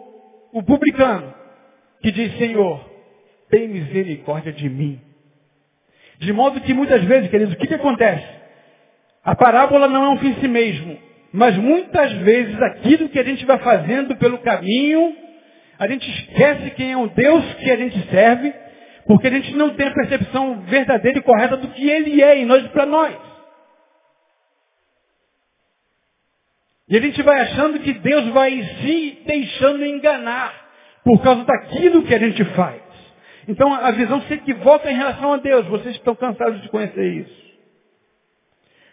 o 0.53 0.63
publicano, 0.63 1.33
que 2.03 2.13
diz, 2.13 2.37
Senhor, 2.37 2.81
tem 3.51 3.69
misericórdia 3.69 4.53
de 4.53 4.69
mim. 4.69 5.01
De 6.19 6.33
modo 6.33 6.61
que 6.61 6.75
muitas 6.75 7.03
vezes, 7.05 7.31
queridos, 7.31 7.55
o 7.55 7.57
que, 7.57 7.67
que 7.67 7.75
acontece? 7.75 8.27
A 9.25 9.35
parábola 9.35 9.89
não 9.89 10.05
é 10.05 10.09
um 10.11 10.19
fim 10.19 10.31
em 10.31 10.41
si 10.41 10.49
mesmo. 10.49 10.99
Mas 11.33 11.57
muitas 11.57 12.13
vezes 12.19 12.61
aquilo 12.61 13.09
que 13.09 13.19
a 13.19 13.25
gente 13.25 13.45
vai 13.47 13.59
fazendo 13.59 14.17
pelo 14.17 14.39
caminho, 14.39 15.17
a 15.79 15.89
gente 15.89 16.09
esquece 16.09 16.71
quem 16.73 16.93
é 16.93 16.97
o 16.97 17.09
Deus 17.09 17.55
que 17.55 17.71
a 17.71 17.77
gente 17.77 17.99
serve, 18.11 18.53
porque 19.07 19.29
a 19.29 19.31
gente 19.31 19.55
não 19.57 19.71
tem 19.71 19.89
a 19.89 19.95
percepção 19.95 20.61
verdadeira 20.61 21.19
e 21.19 21.23
correta 21.23 21.57
do 21.57 21.69
que 21.69 21.89
Ele 21.89 22.23
é 22.23 22.39
em 22.39 22.45
nós 22.45 22.67
para 22.69 22.85
nós. 22.85 23.32
E 26.93 26.97
a 26.99 27.01
gente 27.01 27.23
vai 27.23 27.41
achando 27.41 27.81
que 27.81 27.95
Deus 27.95 28.29
vai 28.35 28.53
se 28.83 29.23
deixando 29.25 29.83
enganar 29.83 30.53
por 31.03 31.23
causa 31.23 31.43
daquilo 31.43 32.03
que 32.03 32.15
a 32.15 32.19
gente 32.19 32.45
faz. 32.55 32.83
Então 33.49 33.73
a 33.73 33.91
visão 33.93 34.21
se 34.21 34.35
equivoca 34.35 34.91
em 34.91 34.95
relação 34.95 35.33
a 35.33 35.39
Deus. 35.39 35.67
Vocês 35.69 35.97
estão 35.97 36.15
cansados 36.15 36.61
de 36.61 36.69
conhecer 36.69 37.15
isso. 37.15 37.43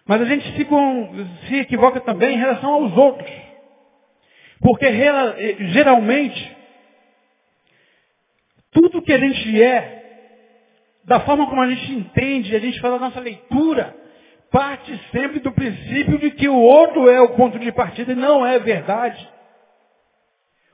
Mas 0.05 0.21
a 0.21 0.25
gente 0.25 0.45
se, 0.55 0.65
se 1.45 1.55
equivoca 1.57 1.99
também 1.99 2.35
em 2.35 2.39
relação 2.39 2.71
aos 2.71 2.95
outros. 2.95 3.29
Porque 4.61 4.87
geralmente, 5.73 6.57
tudo 8.71 9.01
que 9.01 9.11
a 9.11 9.19
gente 9.19 9.61
é, 9.61 10.39
da 11.03 11.19
forma 11.19 11.49
como 11.49 11.61
a 11.61 11.69
gente 11.69 11.91
entende, 11.91 12.55
a 12.55 12.59
gente 12.59 12.79
faz 12.79 12.93
a 12.93 12.99
nossa 12.99 13.19
leitura, 13.19 13.93
parte 14.51 14.99
sempre 15.11 15.39
do 15.39 15.51
princípio 15.51 16.17
de 16.17 16.31
que 16.31 16.47
o 16.47 16.55
outro 16.55 17.09
é 17.09 17.21
o 17.21 17.29
ponto 17.29 17.59
de 17.59 17.71
partida 17.71 18.11
e 18.11 18.15
não 18.15 18.45
é 18.45 18.59
verdade. 18.59 19.27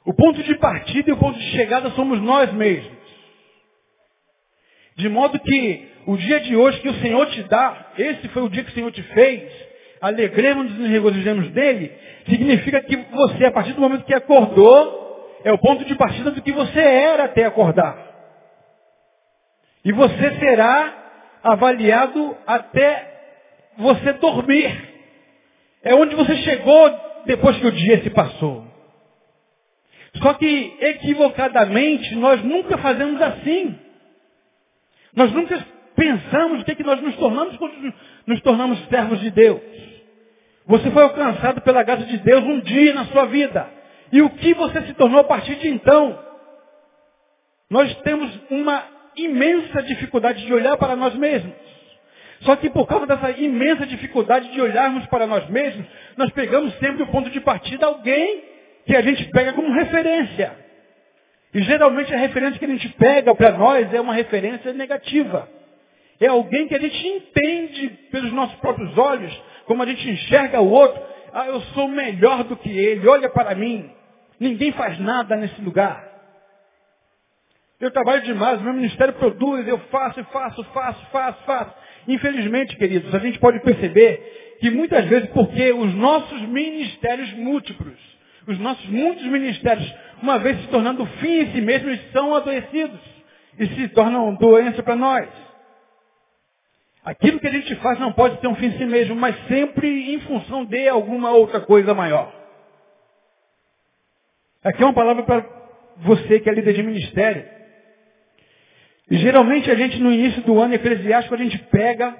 O 0.05 0.13
ponto 0.13 0.41
de 0.43 0.55
partida 0.55 1.09
e 1.09 1.13
o 1.13 1.17
ponto 1.17 1.37
de 1.37 1.51
chegada 1.51 1.89
somos 1.91 2.21
nós 2.21 2.51
mesmos. 2.53 2.95
De 4.95 5.09
modo 5.09 5.39
que 5.39 5.91
o 6.05 6.15
dia 6.15 6.39
de 6.39 6.55
hoje 6.55 6.79
que 6.79 6.89
o 6.89 7.01
Senhor 7.01 7.25
te 7.27 7.43
dá, 7.43 7.91
esse 7.97 8.27
foi 8.29 8.43
o 8.43 8.49
dia 8.49 8.63
que 8.63 8.71
o 8.71 8.73
Senhor 8.73 8.91
te 8.91 9.01
fez, 9.01 9.51
alegremos-nos 9.99 10.79
e 10.79 10.91
regozijemos 10.91 11.49
dele, 11.49 11.91
significa 12.29 12.81
que 12.81 12.95
você, 12.95 13.45
a 13.45 13.51
partir 13.51 13.73
do 13.73 13.81
momento 13.81 14.05
que 14.05 14.13
acordou, 14.13 15.39
é 15.43 15.51
o 15.51 15.57
ponto 15.57 15.83
de 15.83 15.95
partida 15.95 16.31
do 16.31 16.41
que 16.41 16.51
você 16.51 16.79
era 16.79 17.25
até 17.25 17.45
acordar. 17.45 17.97
E 19.83 19.91
você 19.91 20.39
será 20.39 20.93
avaliado 21.43 22.35
até 22.47 23.14
você 23.77 24.13
dormir. 24.13 24.93
É 25.83 25.93
onde 25.93 26.15
você 26.15 26.35
chegou 26.37 26.99
depois 27.25 27.57
que 27.57 27.67
o 27.67 27.71
dia 27.71 28.01
se 28.01 28.09
passou. 28.09 28.65
Só 30.21 30.33
que, 30.33 30.77
equivocadamente, 30.79 32.15
nós 32.15 32.43
nunca 32.43 32.77
fazemos 32.77 33.21
assim. 33.21 33.77
Nós 35.15 35.31
nunca 35.31 35.65
pensamos 35.95 36.61
o 36.61 36.65
que, 36.65 36.71
é 36.71 36.75
que 36.75 36.83
nós 36.83 37.01
nos 37.01 37.15
tornamos 37.15 37.55
quando 37.57 37.93
nos 38.25 38.41
tornamos 38.41 38.79
servos 38.87 39.19
de 39.19 39.31
Deus. 39.31 39.61
Você 40.65 40.89
foi 40.91 41.03
alcançado 41.03 41.61
pela 41.61 41.83
graça 41.83 42.05
de 42.05 42.17
Deus 42.17 42.43
um 42.43 42.59
dia 42.61 42.93
na 42.93 43.05
sua 43.05 43.25
vida. 43.25 43.69
E 44.11 44.21
o 44.21 44.29
que 44.29 44.53
você 44.53 44.81
se 44.83 44.93
tornou 44.93 45.19
a 45.19 45.23
partir 45.23 45.55
de 45.55 45.67
então? 45.67 46.19
Nós 47.69 47.93
temos 48.01 48.31
uma 48.49 48.83
imensa 49.15 49.81
dificuldade 49.83 50.45
de 50.45 50.53
olhar 50.53 50.77
para 50.77 50.95
nós 50.95 51.15
mesmos. 51.15 51.53
Só 52.41 52.55
que 52.55 52.69
por 52.69 52.85
causa 52.87 53.05
dessa 53.05 53.31
imensa 53.31 53.85
dificuldade 53.85 54.51
de 54.51 54.61
olharmos 54.61 55.05
para 55.07 55.25
nós 55.25 55.49
mesmos, 55.49 55.85
nós 56.17 56.31
pegamos 56.31 56.73
sempre 56.79 57.03
o 57.03 57.07
ponto 57.07 57.29
de 57.29 57.39
partida 57.39 57.85
alguém 57.85 58.43
que 58.85 58.95
a 58.95 59.01
gente 59.01 59.23
pega 59.31 59.53
como 59.53 59.71
referência. 59.73 60.65
E 61.53 61.61
geralmente 61.63 62.13
a 62.13 62.17
referência 62.17 62.59
que 62.59 62.65
a 62.65 62.69
gente 62.69 62.89
pega 62.89 63.33
para 63.33 63.51
nós 63.51 63.93
é 63.93 64.01
uma 64.01 64.13
referência 64.13 64.73
negativa. 64.73 65.49
É 66.19 66.27
alguém 66.27 66.67
que 66.67 66.75
a 66.75 66.79
gente 66.79 67.07
entende 67.07 67.89
pelos 68.11 68.31
nossos 68.31 68.55
próprios 68.59 68.97
olhos, 68.97 69.43
como 69.65 69.81
a 69.81 69.85
gente 69.85 70.09
enxerga 70.09 70.61
o 70.61 70.69
outro. 70.69 71.01
Ah, 71.33 71.47
eu 71.47 71.61
sou 71.61 71.87
melhor 71.87 72.43
do 72.43 72.55
que 72.55 72.69
ele, 72.69 73.07
olha 73.07 73.29
para 73.29 73.55
mim. 73.55 73.89
Ninguém 74.39 74.71
faz 74.73 74.99
nada 74.99 75.35
nesse 75.35 75.61
lugar. 75.61 76.15
Eu 77.79 77.91
trabalho 77.91 78.21
demais, 78.21 78.61
meu 78.61 78.73
ministério 78.73 79.13
produz, 79.13 79.67
eu 79.67 79.77
faço, 79.91 80.23
faço, 80.25 80.63
faço, 80.65 81.05
faço, 81.11 81.43
faço. 81.45 81.73
Infelizmente, 82.07 82.75
queridos, 82.75 83.13
a 83.13 83.19
gente 83.19 83.39
pode 83.39 83.59
perceber 83.61 84.57
que 84.59 84.69
muitas 84.69 85.05
vezes 85.05 85.29
porque 85.29 85.71
os 85.71 85.93
nossos 85.95 86.41
ministérios 86.43 87.31
múltiplos, 87.33 87.97
os 88.47 88.59
nossos 88.59 88.85
muitos 88.87 89.25
ministérios 89.25 89.91
uma 90.21 90.39
vez 90.39 90.59
se 90.61 90.67
tornando 90.67 91.05
fim 91.05 91.41
em 91.41 91.51
si 91.51 91.61
mesmos, 91.61 91.99
são 92.11 92.33
adoecidos 92.35 92.99
e 93.59 93.67
se 93.67 93.87
tornam 93.89 94.33
doença 94.35 94.81
para 94.81 94.95
nós. 94.95 95.27
Aquilo 97.03 97.39
que 97.39 97.47
a 97.47 97.51
gente 97.51 97.75
faz 97.75 97.99
não 97.99 98.11
pode 98.11 98.37
ter 98.37 98.47
um 98.47 98.55
fim 98.55 98.67
em 98.67 98.77
si 98.77 98.85
mesmo, 98.85 99.15
mas 99.15 99.35
sempre 99.47 100.13
em 100.13 100.19
função 100.21 100.65
de 100.65 100.87
alguma 100.87 101.31
outra 101.31 101.61
coisa 101.61 101.93
maior. 101.93 102.33
Aqui 104.63 104.81
é 104.81 104.85
uma 104.85 104.93
palavra 104.93 105.21
para 105.23 105.45
você 105.97 106.39
que 106.39 106.49
é 106.49 106.53
líder 106.53 106.73
de 106.73 106.81
ministério. 106.81 107.54
E 109.09 109.17
geralmente 109.17 109.69
a 109.69 109.75
gente 109.75 109.99
no 109.99 110.11
início 110.11 110.41
do 110.41 110.59
ano 110.59 110.73
eclesiástico 110.73 111.35
a 111.35 111.37
gente 111.37 111.57
pega, 111.65 112.15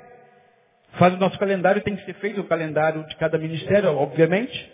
faz 0.94 1.13
o 1.13 1.18
nosso 1.18 1.38
calendário, 1.39 1.82
tem 1.82 1.96
que 1.96 2.06
ser 2.06 2.13
feito 2.15 2.42
o 2.42 2.48
calendário 2.48 3.04
de 3.08 3.15
cada 3.15 3.38
ministério, 3.38 3.89
obviamente. 3.98 4.72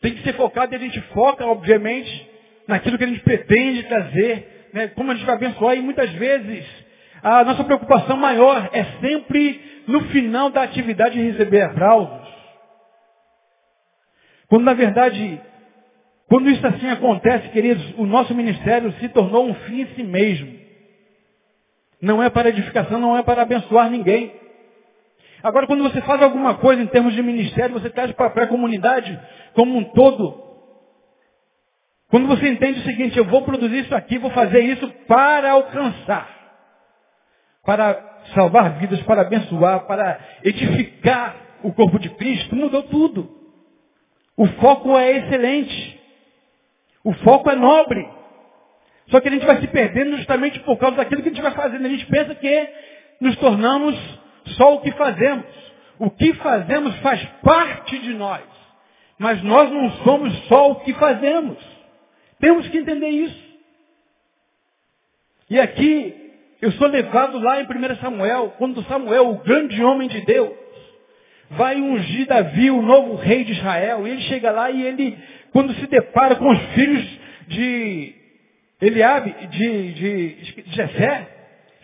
Tem 0.00 0.14
que 0.14 0.22
ser 0.22 0.34
focado 0.34 0.72
e 0.74 0.76
a 0.76 0.78
gente 0.78 1.00
foca, 1.12 1.44
obviamente, 1.44 2.30
naquilo 2.66 2.96
que 2.96 3.04
a 3.04 3.08
gente 3.08 3.20
pretende 3.20 3.82
trazer, 3.84 4.68
né? 4.72 4.88
como 4.88 5.12
a 5.12 5.14
gente 5.14 5.26
vai 5.26 5.34
abençoar. 5.34 5.76
E 5.76 5.82
muitas 5.82 6.10
vezes 6.12 6.64
a 7.22 7.44
nossa 7.44 7.64
preocupação 7.64 8.16
maior 8.16 8.70
é 8.72 8.84
sempre 9.00 9.82
no 9.86 10.00
final 10.08 10.50
da 10.50 10.62
atividade 10.62 11.20
receber 11.20 11.62
aplausos. 11.62 12.26
Quando 14.48 14.64
na 14.64 14.74
verdade, 14.74 15.40
quando 16.28 16.48
isso 16.48 16.66
assim 16.66 16.88
acontece, 16.88 17.48
queridos, 17.48 17.84
o 17.98 18.06
nosso 18.06 18.34
ministério 18.34 18.92
se 18.94 19.08
tornou 19.10 19.46
um 19.46 19.54
fim 19.54 19.82
em 19.82 19.86
si 19.94 20.02
mesmo. 20.02 20.65
Não 22.00 22.22
é 22.22 22.28
para 22.28 22.48
edificação, 22.50 22.98
não 23.00 23.16
é 23.16 23.22
para 23.22 23.42
abençoar 23.42 23.90
ninguém. 23.90 24.32
Agora, 25.42 25.66
quando 25.66 25.82
você 25.82 26.00
faz 26.02 26.22
alguma 26.22 26.54
coisa 26.54 26.82
em 26.82 26.86
termos 26.86 27.14
de 27.14 27.22
ministério, 27.22 27.74
você 27.74 27.90
traz 27.90 28.12
para 28.12 28.44
a 28.44 28.46
comunidade 28.46 29.18
como 29.54 29.76
um 29.78 29.84
todo. 29.84 30.44
Quando 32.08 32.26
você 32.26 32.48
entende 32.48 32.80
o 32.80 32.84
seguinte, 32.84 33.18
eu 33.18 33.24
vou 33.24 33.42
produzir 33.42 33.80
isso 33.80 33.94
aqui, 33.94 34.18
vou 34.18 34.30
fazer 34.30 34.60
isso 34.60 34.88
para 35.08 35.52
alcançar, 35.52 36.28
para 37.64 38.20
salvar 38.34 38.78
vidas, 38.78 39.02
para 39.02 39.22
abençoar, 39.22 39.86
para 39.86 40.18
edificar 40.44 41.36
o 41.62 41.72
corpo 41.72 41.98
de 41.98 42.10
Cristo, 42.10 42.54
mudou 42.54 42.82
tudo. 42.84 43.30
O 44.36 44.46
foco 44.46 44.96
é 44.96 45.12
excelente. 45.18 46.00
O 47.02 47.12
foco 47.14 47.50
é 47.50 47.56
nobre. 47.56 48.06
Só 49.08 49.20
que 49.20 49.28
a 49.28 49.30
gente 49.30 49.46
vai 49.46 49.60
se 49.60 49.66
perdendo 49.68 50.16
justamente 50.16 50.58
por 50.60 50.76
causa 50.78 50.96
daquilo 50.96 51.22
que 51.22 51.28
a 51.28 51.32
gente 51.32 51.42
vai 51.42 51.52
fazendo. 51.52 51.86
A 51.86 51.88
gente 51.88 52.06
pensa 52.06 52.34
que 52.34 52.68
nos 53.20 53.36
tornamos 53.36 53.96
só 54.56 54.74
o 54.74 54.80
que 54.80 54.90
fazemos. 54.92 55.44
O 55.98 56.10
que 56.10 56.34
fazemos 56.34 56.96
faz 56.98 57.24
parte 57.42 57.98
de 57.98 58.14
nós. 58.14 58.42
Mas 59.18 59.42
nós 59.42 59.70
não 59.70 59.90
somos 60.02 60.36
só 60.46 60.72
o 60.72 60.80
que 60.80 60.92
fazemos. 60.94 61.56
Temos 62.40 62.68
que 62.68 62.78
entender 62.78 63.08
isso. 63.08 63.46
E 65.48 65.60
aqui, 65.60 66.32
eu 66.60 66.72
sou 66.72 66.88
levado 66.88 67.38
lá 67.38 67.60
em 67.60 67.64
1 67.64 67.96
Samuel, 68.00 68.54
quando 68.58 68.82
Samuel, 68.84 69.30
o 69.30 69.38
grande 69.38 69.82
homem 69.82 70.08
de 70.08 70.20
Deus, 70.22 70.52
vai 71.50 71.76
ungir 71.80 72.26
Davi, 72.26 72.70
o 72.70 72.82
novo 72.82 73.14
rei 73.14 73.44
de 73.44 73.52
Israel. 73.52 74.06
E 74.06 74.10
ele 74.10 74.22
chega 74.22 74.50
lá 74.50 74.70
e 74.70 74.82
ele, 74.82 75.16
quando 75.52 75.72
se 75.74 75.86
depara 75.86 76.34
com 76.34 76.50
os 76.50 76.60
filhos 76.74 77.20
de 77.46 78.15
Eliabe, 78.80 79.32
de, 79.48 79.92
de, 79.92 80.34
de 80.62 80.74
Jessé, 80.74 81.28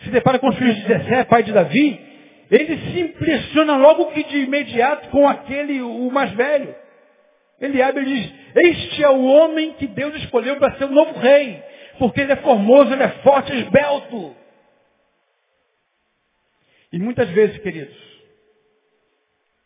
se 0.03 0.09
depara 0.09 0.37
com 0.39 0.49
os 0.49 0.57
filhos 0.57 0.75
de 0.75 0.87
Jessé, 0.87 1.23
pai 1.23 1.43
de 1.43 1.51
Davi, 1.51 1.99
ele 2.51 2.77
se 2.77 2.99
impressiona 2.99 3.77
logo 3.77 4.11
que 4.11 4.23
de 4.23 4.37
imediato 4.39 5.09
com 5.09 5.27
aquele, 5.27 5.81
o 5.81 6.11
mais 6.11 6.31
velho. 6.33 6.75
Ele 7.59 7.81
abre 7.81 8.03
e 8.03 8.05
diz, 8.05 8.33
este 8.55 9.03
é 9.03 9.09
o 9.09 9.23
homem 9.23 9.73
que 9.73 9.87
Deus 9.87 10.13
escolheu 10.15 10.57
para 10.57 10.75
ser 10.77 10.85
o 10.85 10.91
novo 10.91 11.17
rei. 11.19 11.63
Porque 11.97 12.21
ele 12.21 12.33
é 12.33 12.37
formoso, 12.37 12.91
ele 12.93 13.03
é 13.03 13.09
forte, 13.23 13.55
esbelto. 13.55 14.35
E 16.91 16.99
muitas 16.99 17.29
vezes, 17.29 17.57
queridos, 17.59 17.95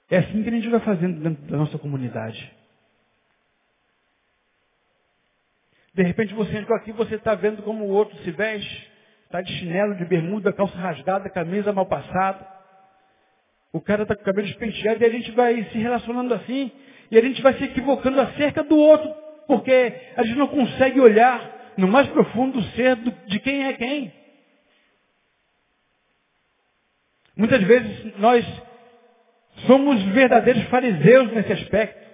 é 0.09 0.19
assim 0.19 0.43
que 0.43 0.49
a 0.49 0.51
gente 0.51 0.69
vai 0.69 0.79
fazendo 0.79 1.19
dentro 1.21 1.43
da 1.45 1.57
nossa 1.57 1.77
comunidade. 1.77 2.51
De 5.97 6.03
repente 6.03 6.31
você 6.35 6.55
entrou 6.55 6.77
aqui, 6.77 6.91
você 6.91 7.15
está 7.15 7.33
vendo 7.33 7.63
como 7.63 7.83
o 7.83 7.89
outro 7.89 8.15
se 8.19 8.29
veste, 8.29 8.91
está 9.23 9.41
de 9.41 9.51
chinelo, 9.53 9.95
de 9.95 10.05
bermuda, 10.05 10.53
calça 10.53 10.77
rasgada, 10.77 11.27
camisa 11.27 11.73
mal 11.73 11.87
passada. 11.87 12.47
O 13.73 13.81
cara 13.81 14.03
está 14.03 14.15
com 14.15 14.21
o 14.21 14.25
cabelo 14.25 14.45
despenteado 14.45 15.01
e 15.01 15.07
a 15.07 15.09
gente 15.09 15.31
vai 15.31 15.63
se 15.71 15.77
relacionando 15.79 16.35
assim, 16.35 16.71
e 17.09 17.17
a 17.17 17.21
gente 17.21 17.41
vai 17.41 17.55
se 17.55 17.63
equivocando 17.63 18.21
acerca 18.21 18.63
do 18.63 18.77
outro, 18.77 19.11
porque 19.47 19.91
a 20.15 20.21
gente 20.21 20.37
não 20.37 20.47
consegue 20.47 20.99
olhar 20.99 21.73
no 21.75 21.87
mais 21.87 22.07
profundo 22.09 22.61
ser 22.75 22.95
do, 22.97 23.11
de 23.25 23.39
quem 23.39 23.65
é 23.65 23.73
quem. 23.73 24.13
Muitas 27.35 27.63
vezes 27.63 28.19
nós 28.19 28.45
somos 29.65 29.99
verdadeiros 30.13 30.61
fariseus 30.65 31.31
nesse 31.31 31.53
aspecto. 31.53 32.06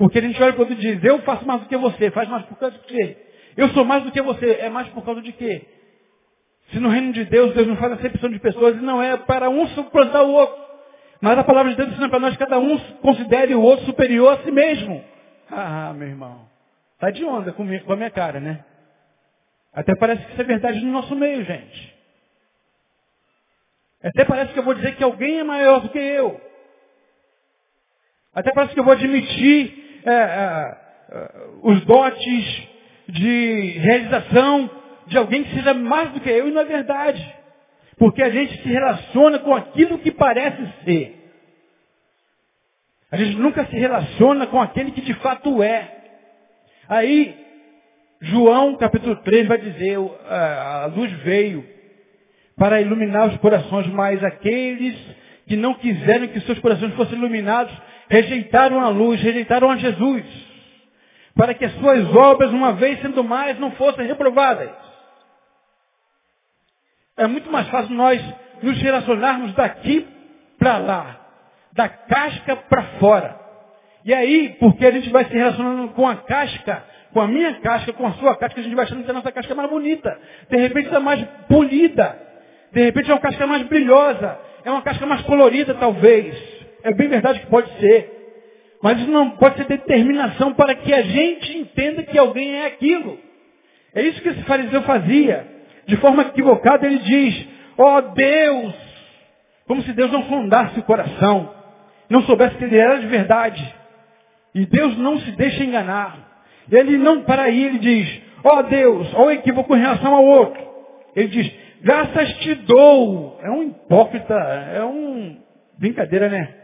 Porque 0.00 0.18
a 0.18 0.22
gente 0.22 0.42
olha 0.42 0.54
para 0.54 0.62
o 0.62 0.66
outro 0.66 0.74
e 0.74 0.80
diz, 0.80 1.04
eu 1.04 1.18
faço 1.18 1.46
mais 1.46 1.60
do 1.60 1.68
que 1.68 1.76
você, 1.76 2.10
faz 2.10 2.26
mais 2.26 2.42
por 2.46 2.56
causa 2.56 2.74
de 2.74 2.84
quê? 2.84 3.18
Eu 3.54 3.68
sou 3.68 3.84
mais 3.84 4.02
do 4.02 4.10
que 4.10 4.22
você, 4.22 4.52
é 4.52 4.70
mais 4.70 4.88
por 4.88 5.04
causa 5.04 5.20
de 5.20 5.30
quê? 5.30 5.60
Se 6.70 6.80
no 6.80 6.88
reino 6.88 7.12
de 7.12 7.26
Deus, 7.26 7.52
Deus 7.52 7.66
não 7.66 7.76
faz 7.76 7.92
acepção 7.92 8.30
de 8.30 8.38
pessoas, 8.38 8.76
e 8.76 8.80
não 8.80 9.02
é 9.02 9.18
para 9.18 9.50
um 9.50 9.68
suplantar 9.68 10.24
o 10.24 10.32
outro. 10.32 10.56
Mas 11.20 11.36
a 11.36 11.44
palavra 11.44 11.72
de 11.72 11.76
Deus 11.76 11.90
ensina 11.90 12.08
para 12.08 12.18
nós 12.18 12.32
que 12.32 12.38
cada 12.38 12.58
um 12.58 12.78
considere 13.02 13.54
o 13.54 13.60
outro 13.60 13.84
superior 13.84 14.38
a 14.38 14.42
si 14.42 14.50
mesmo. 14.50 15.04
Ah, 15.50 15.92
meu 15.94 16.08
irmão. 16.08 16.48
Tá 16.98 17.10
de 17.10 17.22
onda 17.22 17.52
com 17.52 17.62
a 17.62 17.96
minha 17.96 18.10
cara, 18.10 18.40
né? 18.40 18.64
Até 19.70 19.94
parece 19.96 20.24
que 20.24 20.32
isso 20.32 20.40
é 20.40 20.44
verdade 20.44 20.82
no 20.82 20.92
nosso 20.92 21.14
meio, 21.14 21.44
gente. 21.44 21.94
Até 24.02 24.24
parece 24.24 24.54
que 24.54 24.58
eu 24.58 24.64
vou 24.64 24.72
dizer 24.72 24.96
que 24.96 25.04
alguém 25.04 25.40
é 25.40 25.44
maior 25.44 25.80
do 25.80 25.90
que 25.90 25.98
eu. 25.98 26.40
Até 28.34 28.50
parece 28.52 28.72
que 28.72 28.80
eu 28.80 28.84
vou 28.84 28.94
admitir 28.94 29.79
é, 30.04 30.12
é, 30.12 30.76
é, 31.12 31.30
os 31.62 31.84
dotes 31.84 32.68
de 33.08 33.78
realização 33.78 34.70
de 35.06 35.18
alguém 35.18 35.44
que 35.44 35.54
seja 35.54 35.74
mais 35.74 36.10
do 36.12 36.20
que 36.20 36.30
eu, 36.30 36.48
e 36.48 36.52
não 36.52 36.62
é 36.62 36.64
verdade. 36.64 37.34
Porque 37.98 38.22
a 38.22 38.30
gente 38.30 38.62
se 38.62 38.68
relaciona 38.68 39.38
com 39.40 39.54
aquilo 39.54 39.98
que 39.98 40.10
parece 40.10 40.62
ser. 40.84 41.20
A 43.10 43.16
gente 43.16 43.36
nunca 43.36 43.66
se 43.66 43.76
relaciona 43.76 44.46
com 44.46 44.60
aquele 44.60 44.92
que 44.92 45.00
de 45.00 45.14
fato 45.14 45.62
é. 45.62 45.96
Aí, 46.88 47.36
João 48.20 48.76
capítulo 48.76 49.16
3 49.16 49.48
vai 49.48 49.58
dizer, 49.58 49.98
a 50.28 50.90
luz 50.94 51.10
veio 51.22 51.66
para 52.56 52.80
iluminar 52.80 53.28
os 53.28 53.36
corações, 53.38 53.86
mas 53.88 54.22
aqueles 54.22 54.96
que 55.46 55.56
não 55.56 55.74
quiseram 55.74 56.28
que 56.28 56.40
seus 56.40 56.58
corações 56.58 56.94
fossem 56.94 57.18
iluminados, 57.18 57.72
rejeitaram 58.08 58.80
a 58.80 58.88
luz, 58.88 59.20
rejeitaram 59.20 59.70
a 59.70 59.76
Jesus, 59.76 60.24
para 61.34 61.54
que 61.54 61.64
as 61.64 61.72
suas 61.74 62.14
obras, 62.14 62.50
uma 62.50 62.72
vez 62.72 63.00
sendo 63.00 63.22
mais, 63.22 63.58
não 63.58 63.72
fossem 63.72 64.06
reprovadas. 64.06 64.70
É 67.16 67.26
muito 67.26 67.50
mais 67.50 67.68
fácil 67.68 67.94
nós 67.94 68.22
nos 68.62 68.80
relacionarmos 68.80 69.52
daqui 69.54 70.06
para 70.58 70.78
lá, 70.78 71.20
da 71.72 71.88
casca 71.88 72.56
para 72.56 72.82
fora. 72.98 73.38
E 74.04 74.14
aí, 74.14 74.56
porque 74.58 74.86
a 74.86 74.90
gente 74.90 75.10
vai 75.10 75.24
se 75.26 75.32
relacionando 75.32 75.88
com 75.92 76.08
a 76.08 76.16
casca, 76.16 76.82
com 77.12 77.20
a 77.20 77.28
minha 77.28 77.60
casca, 77.60 77.92
com 77.92 78.06
a 78.06 78.12
sua 78.12 78.36
casca, 78.36 78.60
a 78.60 78.62
gente 78.62 78.74
vai 78.74 78.84
achando 78.84 79.04
que 79.04 79.10
a 79.10 79.14
nossa 79.14 79.32
casca 79.32 79.52
é 79.52 79.56
mais 79.56 79.70
bonita. 79.70 80.18
De 80.48 80.56
repente 80.56 80.86
está 80.86 81.00
mais 81.00 81.22
polida. 81.48 82.18
De 82.72 82.82
repente 82.82 83.10
é 83.10 83.14
uma 83.14 83.20
casca 83.20 83.46
mais 83.46 83.62
brilhosa. 83.64 84.38
É 84.64 84.70
uma 84.70 84.82
casca 84.82 85.06
mais 85.06 85.22
colorida, 85.22 85.74
talvez. 85.74 86.34
É 86.82 86.92
bem 86.94 87.08
verdade 87.08 87.40
que 87.40 87.46
pode 87.46 87.70
ser. 87.78 88.20
Mas 88.82 88.98
isso 88.98 89.10
não 89.10 89.30
pode 89.32 89.56
ser 89.56 89.66
determinação 89.66 90.54
para 90.54 90.74
que 90.74 90.92
a 90.92 91.02
gente 91.02 91.58
entenda 91.58 92.02
que 92.02 92.18
alguém 92.18 92.56
é 92.56 92.66
aquilo. 92.66 93.18
É 93.94 94.02
isso 94.02 94.20
que 94.22 94.28
esse 94.28 94.42
fariseu 94.44 94.82
fazia. 94.82 95.46
De 95.86 95.96
forma 95.96 96.22
equivocada 96.22 96.86
ele 96.86 96.98
diz, 96.98 97.46
ó 97.76 97.96
oh, 97.96 98.02
Deus, 98.14 98.74
como 99.66 99.82
se 99.82 99.92
Deus 99.92 100.10
não 100.10 100.24
fundasse 100.24 100.78
o 100.78 100.84
coração, 100.84 101.54
não 102.08 102.22
soubesse 102.22 102.56
que 102.56 102.64
ele 102.64 102.78
era 102.78 102.98
de 103.00 103.06
verdade. 103.06 103.74
E 104.54 104.64
Deus 104.66 104.96
não 104.96 105.18
se 105.20 105.30
deixa 105.32 105.62
enganar. 105.62 106.28
Ele 106.70 106.96
não 106.96 107.22
para 107.22 107.42
aí, 107.42 107.64
ele 107.64 107.78
diz, 107.78 108.22
ó 108.44 108.58
oh, 108.58 108.62
Deus, 108.62 109.14
ó 109.14 109.26
o 109.26 109.30
equívoco 109.30 109.76
em 109.76 109.80
relação 109.80 110.14
ao 110.14 110.24
outro. 110.24 110.62
Ele 111.14 111.28
diz, 111.28 111.52
graças 111.82 112.34
te 112.38 112.54
dou. 112.54 113.38
É 113.42 113.50
um 113.50 113.62
hipócrita, 113.64 114.34
é 114.34 114.84
um 114.84 115.40
brincadeira, 115.78 116.28
né? 116.28 116.56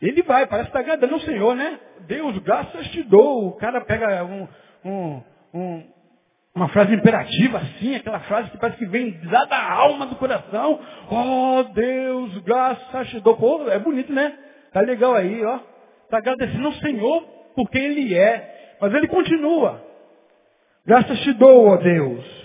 Ele 0.00 0.22
vai, 0.22 0.46
parece 0.46 0.70
que 0.70 0.78
está 0.78 0.80
agradando 0.80 1.16
o 1.16 1.20
Senhor, 1.20 1.54
né? 1.54 1.78
Deus, 2.06 2.38
graças 2.38 2.88
te 2.88 3.02
dou. 3.02 3.48
O 3.48 3.56
cara 3.56 3.82
pega 3.82 4.24
um, 4.24 4.48
um, 4.84 5.22
um, 5.52 5.84
uma 6.54 6.68
frase 6.68 6.94
imperativa 6.94 7.58
assim, 7.58 7.94
aquela 7.94 8.20
frase 8.20 8.50
que 8.50 8.58
parece 8.58 8.78
que 8.78 8.86
vem 8.86 9.20
lá 9.24 9.44
da 9.44 9.72
alma 9.72 10.06
do 10.06 10.16
coração. 10.16 10.80
Oh 11.10 11.62
Deus, 11.74 12.38
graças 12.38 13.08
te 13.08 13.20
dou. 13.20 13.36
Pô, 13.36 13.68
é 13.68 13.78
bonito, 13.78 14.12
né? 14.12 14.38
Tá 14.72 14.80
legal 14.80 15.14
aí, 15.14 15.44
ó. 15.44 15.58
Tá 16.08 16.18
agradecendo 16.18 16.66
ao 16.66 16.72
Senhor 16.74 17.22
por 17.54 17.68
quem 17.70 17.84
Ele 17.84 18.14
é. 18.14 18.76
Mas 18.80 18.94
ele 18.94 19.08
continua. 19.08 19.84
Graças 20.86 21.20
te 21.20 21.32
dou, 21.34 21.66
ó 21.66 21.76
Deus. 21.76 22.39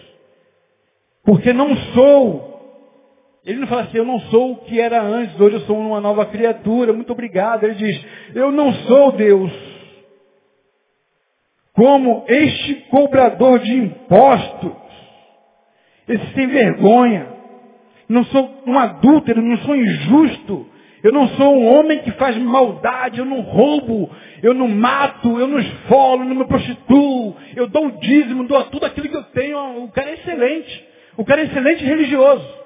Porque 1.26 1.52
não 1.52 1.76
sou 1.94 2.56
ele 3.46 3.60
não 3.60 3.68
fala 3.68 3.84
assim, 3.84 3.98
eu 3.98 4.06
não 4.06 4.20
sou 4.22 4.54
o 4.54 4.56
que 4.66 4.80
era 4.80 5.00
antes, 5.04 5.40
hoje 5.40 5.58
eu 5.58 5.62
sou 5.62 5.78
uma 5.78 6.02
nova 6.02 6.26
criatura, 6.26 6.92
muito 6.92 7.14
obrigado. 7.14 7.64
Ele 7.64 7.76
diz, 7.76 8.06
eu 8.34 8.52
não 8.52 8.74
sou 8.74 9.12
Deus. 9.12 9.52
Como 11.74 12.26
este 12.28 12.74
cobrador 12.90 13.60
de 13.60 13.72
impostos, 13.72 14.72
esse 16.08 16.34
sem 16.34 16.48
vergonha. 16.48 17.36
Não 18.10 18.24
sou 18.26 18.64
um 18.66 18.80
adúltero, 18.80 19.42
não 19.42 19.58
sou 19.60 19.76
injusto. 19.76 20.68
Eu 21.04 21.12
não 21.12 21.28
sou 21.30 21.56
um 21.56 21.68
homem 21.68 22.00
que 22.00 22.12
faz 22.14 22.36
maldade, 22.38 23.20
eu 23.20 23.26
não 23.26 23.42
roubo, 23.42 24.10
eu 24.42 24.56
não 24.56 24.68
mato, 24.68 25.40
eu 25.40 25.48
não 25.48 25.60
esfolo, 25.60 26.24
eu 26.24 26.30
não 26.30 26.36
me 26.36 26.48
prostituo, 26.48 27.36
eu 27.56 27.68
dou 27.68 27.88
o 27.88 28.00
dízimo, 28.00 28.48
dou 28.48 28.64
tudo 28.66 28.88
aquilo 28.88 29.08
que 29.08 29.18
eu 29.18 29.24
tenho. 29.26 29.84
O 29.84 29.92
cara 29.92 30.10
é 30.10 30.14
excelente. 30.16 30.95
O 31.18 31.26
cara 31.26 31.42
é 31.42 31.46
excelente 31.46 31.84
religioso. 31.84 32.66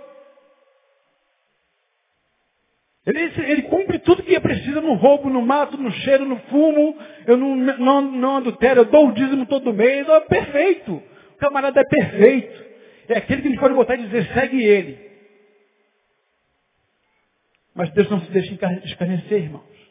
Ele, 3.05 3.19
ele 3.51 3.61
cumpre 3.63 3.97
tudo 3.99 4.23
que 4.23 4.35
é 4.35 4.39
preciso 4.39 4.81
no 4.81 4.93
roubo, 4.93 5.29
no 5.29 5.41
mato, 5.41 5.77
no 5.77 5.91
cheiro, 5.91 6.25
no 6.25 6.37
fumo. 6.41 6.97
Eu 7.25 7.37
não, 7.37 7.55
não, 7.55 8.01
não 8.01 8.37
adultero, 8.37 8.81
eu 8.81 8.85
dou 8.85 9.07
o 9.07 9.13
dízimo 9.13 9.45
todo 9.45 9.73
mês. 9.73 10.07
É 10.07 10.19
perfeito. 10.21 10.93
O 11.33 11.37
camarada 11.37 11.79
é 11.79 11.83
perfeito. 11.83 12.65
É 13.07 13.17
aquele 13.17 13.41
que 13.41 13.47
a 13.47 13.51
gente 13.51 13.59
pode 13.59 13.73
botar 13.73 13.95
e 13.95 14.03
dizer, 14.03 14.27
segue 14.33 14.63
ele. 14.63 15.09
Mas 17.73 17.91
Deus 17.93 18.09
não 18.09 18.21
se 18.21 18.31
deixa 18.31 18.53
escarnecer, 18.83 19.43
irmãos. 19.43 19.88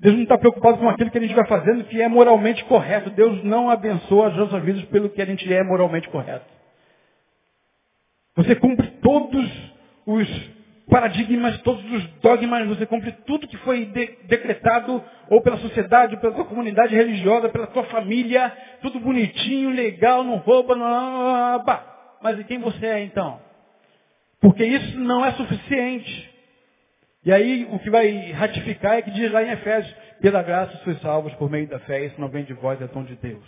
Deus 0.00 0.14
não 0.14 0.22
está 0.22 0.38
preocupado 0.38 0.78
com 0.78 0.88
aquilo 0.88 1.10
que 1.10 1.18
a 1.18 1.20
gente 1.20 1.34
vai 1.34 1.46
fazendo 1.46 1.84
que 1.84 2.00
é 2.00 2.08
moralmente 2.08 2.64
correto. 2.64 3.10
Deus 3.10 3.44
não 3.44 3.68
abençoa 3.68 4.28
as 4.28 4.36
nossas 4.36 4.62
vidas 4.62 4.82
pelo 4.86 5.10
que 5.10 5.20
a 5.20 5.26
gente 5.26 5.52
é 5.52 5.62
moralmente 5.62 6.08
correto. 6.08 6.46
Você 8.34 8.54
cumpre 8.54 8.86
todos 9.02 9.46
os 10.06 10.50
paradigmas, 10.88 11.60
todos 11.60 11.84
os 11.92 12.04
dogmas, 12.22 12.66
você 12.66 12.86
cumpre 12.86 13.12
tudo 13.26 13.46
que 13.46 13.58
foi 13.58 13.84
de, 13.84 14.18
decretado 14.24 15.04
ou 15.28 15.42
pela 15.42 15.58
sociedade, 15.58 16.14
ou 16.14 16.20
pela 16.20 16.32
tua 16.34 16.46
comunidade 16.46 16.94
religiosa, 16.94 17.50
pela 17.50 17.66
tua 17.66 17.84
família, 17.84 18.50
tudo 18.80 18.98
bonitinho, 19.00 19.70
legal, 19.70 20.24
não 20.24 20.36
rouba, 20.36 20.74
não... 20.74 21.62
Mas 22.22 22.38
e 22.38 22.44
quem 22.44 22.58
você 22.58 22.86
é 22.86 23.04
então? 23.04 23.38
Porque 24.40 24.64
isso 24.64 24.98
não 24.98 25.24
é 25.24 25.32
suficiente. 25.32 26.29
E 27.24 27.32
aí 27.32 27.68
o 27.70 27.78
que 27.78 27.90
vai 27.90 28.32
ratificar 28.32 28.94
é 28.94 29.02
que 29.02 29.10
diz 29.10 29.30
lá 29.30 29.42
em 29.42 29.50
Efésios, 29.50 29.94
pela 30.20 30.42
graça 30.42 30.76
sois 30.84 31.00
salvos 31.00 31.34
por 31.34 31.50
meio 31.50 31.66
da 31.66 31.78
fé, 31.80 32.06
isso 32.06 32.20
não 32.20 32.28
vem 32.28 32.44
de 32.44 32.54
vós, 32.54 32.80
é 32.80 32.86
dom 32.86 33.04
de 33.04 33.16
Deus. 33.16 33.44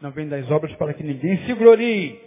Não 0.00 0.10
vem 0.10 0.28
das 0.28 0.50
obras 0.50 0.74
para 0.76 0.94
que 0.94 1.02
ninguém 1.02 1.36
se 1.44 1.52
glorie. 1.54 2.18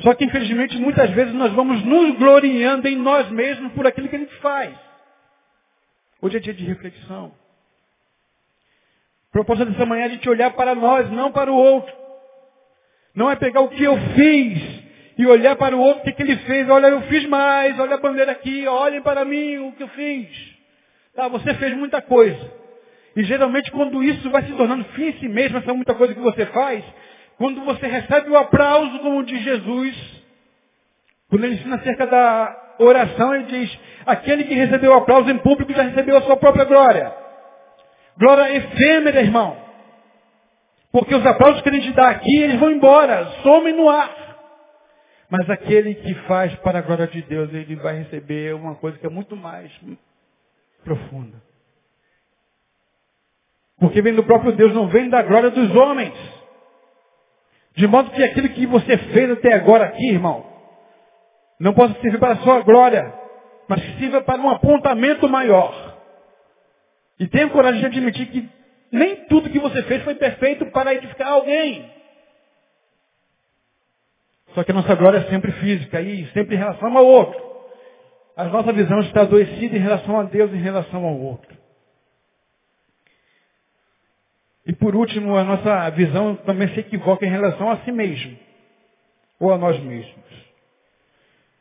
Só 0.00 0.12
que, 0.14 0.24
infelizmente, 0.24 0.76
muitas 0.78 1.08
vezes 1.10 1.32
nós 1.34 1.52
vamos 1.52 1.84
nos 1.84 2.18
gloriando 2.18 2.88
em 2.88 2.96
nós 2.96 3.30
mesmos 3.30 3.72
por 3.72 3.86
aquilo 3.86 4.08
que 4.08 4.16
a 4.16 4.18
gente 4.18 4.34
faz. 4.36 4.74
Hoje 6.20 6.38
é 6.38 6.40
dia 6.40 6.54
de 6.54 6.64
reflexão. 6.64 7.32
Proposta 9.30 9.64
dessa 9.64 9.86
manhã 9.86 10.02
é 10.02 10.06
a 10.06 10.10
gente 10.10 10.28
olhar 10.28 10.50
para 10.52 10.74
nós, 10.74 11.08
não 11.10 11.30
para 11.30 11.52
o 11.52 11.56
outro. 11.56 11.94
Não 13.14 13.30
é 13.30 13.36
pegar 13.36 13.60
o 13.60 13.68
que 13.68 13.84
eu 13.84 13.96
fiz 14.16 14.83
e 15.16 15.26
olhar 15.26 15.56
para 15.56 15.76
o 15.76 15.80
outro, 15.80 16.00
o 16.00 16.04
que, 16.04 16.12
que 16.12 16.22
ele 16.22 16.36
fez? 16.38 16.68
Olha, 16.68 16.88
eu 16.88 17.02
fiz 17.02 17.26
mais, 17.26 17.78
olha 17.78 17.94
a 17.94 18.00
bandeira 18.00 18.32
aqui, 18.32 18.66
olhem 18.66 19.00
para 19.00 19.24
mim 19.24 19.58
o 19.58 19.72
que 19.72 19.82
eu 19.82 19.88
fiz. 19.88 20.28
Tá, 21.14 21.28
você 21.28 21.54
fez 21.54 21.74
muita 21.76 22.02
coisa. 22.02 22.52
E 23.16 23.22
geralmente 23.22 23.70
quando 23.70 24.02
isso 24.02 24.28
vai 24.30 24.42
se 24.42 24.52
tornando 24.52 24.84
fim 24.86 25.08
em 25.08 25.12
si 25.14 25.28
mesmo, 25.28 25.58
essa 25.58 25.72
muita 25.72 25.94
coisa 25.94 26.14
que 26.14 26.20
você 26.20 26.46
faz, 26.46 26.84
quando 27.38 27.64
você 27.64 27.86
recebe 27.86 28.30
o 28.30 28.36
aplauso, 28.36 28.98
como 28.98 29.24
diz 29.24 29.40
Jesus, 29.42 29.94
quando 31.28 31.44
ele 31.44 31.54
ensina 31.54 31.76
acerca 31.76 32.06
da 32.06 32.74
oração, 32.78 33.34
ele 33.34 33.44
diz, 33.44 33.78
aquele 34.04 34.44
que 34.44 34.54
recebeu 34.54 34.92
o 34.92 34.96
aplauso 34.96 35.30
em 35.30 35.38
público 35.38 35.72
já 35.72 35.82
recebeu 35.82 36.16
a 36.16 36.22
sua 36.22 36.36
própria 36.36 36.64
glória. 36.64 37.12
Glória 38.18 38.56
efêmera, 38.56 39.20
irmão. 39.20 39.56
Porque 40.92 41.14
os 41.14 41.26
aplausos 41.26 41.60
que 41.62 41.68
a 41.68 41.72
gente 41.72 41.92
dá 41.92 42.08
aqui, 42.08 42.36
eles 42.36 42.58
vão 42.58 42.70
embora, 42.70 43.26
somem 43.42 43.74
no 43.74 43.88
ar. 43.88 44.23
Mas 45.36 45.50
aquele 45.50 45.96
que 45.96 46.14
faz 46.28 46.54
para 46.60 46.78
a 46.78 46.82
glória 46.82 47.08
de 47.08 47.20
Deus, 47.22 47.52
ele 47.52 47.74
vai 47.74 47.98
receber 47.98 48.54
uma 48.54 48.76
coisa 48.76 48.96
que 48.96 49.04
é 49.04 49.10
muito 49.10 49.34
mais 49.34 49.68
profunda. 50.84 51.42
Porque 53.80 54.00
vem 54.00 54.14
do 54.14 54.22
próprio 54.22 54.52
Deus, 54.52 54.72
não 54.72 54.86
vem 54.86 55.10
da 55.10 55.22
glória 55.22 55.50
dos 55.50 55.74
homens. 55.74 56.14
De 57.74 57.84
modo 57.88 58.12
que 58.12 58.22
aquilo 58.22 58.48
que 58.50 58.64
você 58.64 58.96
fez 58.96 59.28
até 59.32 59.54
agora 59.54 59.86
aqui, 59.86 60.08
irmão, 60.08 60.46
não 61.58 61.74
possa 61.74 61.94
servir 61.94 62.20
para 62.20 62.34
a 62.34 62.42
sua 62.44 62.60
glória, 62.60 63.12
mas 63.66 63.82
sirva 63.98 64.20
para 64.20 64.40
um 64.40 64.50
apontamento 64.50 65.28
maior. 65.28 65.98
E 67.18 67.26
tenha 67.26 67.50
coragem 67.50 67.80
de 67.80 67.86
admitir 67.86 68.26
que 68.28 68.48
nem 68.92 69.26
tudo 69.26 69.50
que 69.50 69.58
você 69.58 69.82
fez 69.82 70.00
foi 70.04 70.14
perfeito 70.14 70.66
para 70.66 70.94
edificar 70.94 71.26
alguém. 71.26 71.90
Só 74.54 74.62
que 74.62 74.70
a 74.70 74.74
nossa 74.74 74.94
glória 74.94 75.18
é 75.18 75.30
sempre 75.30 75.50
física 75.52 76.00
e 76.00 76.26
sempre 76.28 76.54
em 76.54 76.58
relação 76.58 76.96
ao 76.96 77.04
outro. 77.04 77.42
A 78.36 78.44
nossa 78.44 78.72
visão 78.72 79.00
está 79.00 79.22
adoecida 79.22 79.76
em 79.76 79.80
relação 79.80 80.18
a 80.18 80.24
Deus 80.24 80.52
em 80.52 80.60
relação 80.60 81.04
ao 81.04 81.18
outro. 81.18 81.54
E 84.66 84.72
por 84.72 84.96
último, 84.96 85.36
a 85.36 85.44
nossa 85.44 85.90
visão 85.90 86.36
também 86.36 86.68
se 86.68 86.80
equivoca 86.80 87.26
em 87.26 87.30
relação 87.30 87.70
a 87.70 87.78
si 87.78 87.92
mesmo, 87.92 88.36
ou 89.38 89.52
a 89.52 89.58
nós 89.58 89.78
mesmos. 89.80 90.24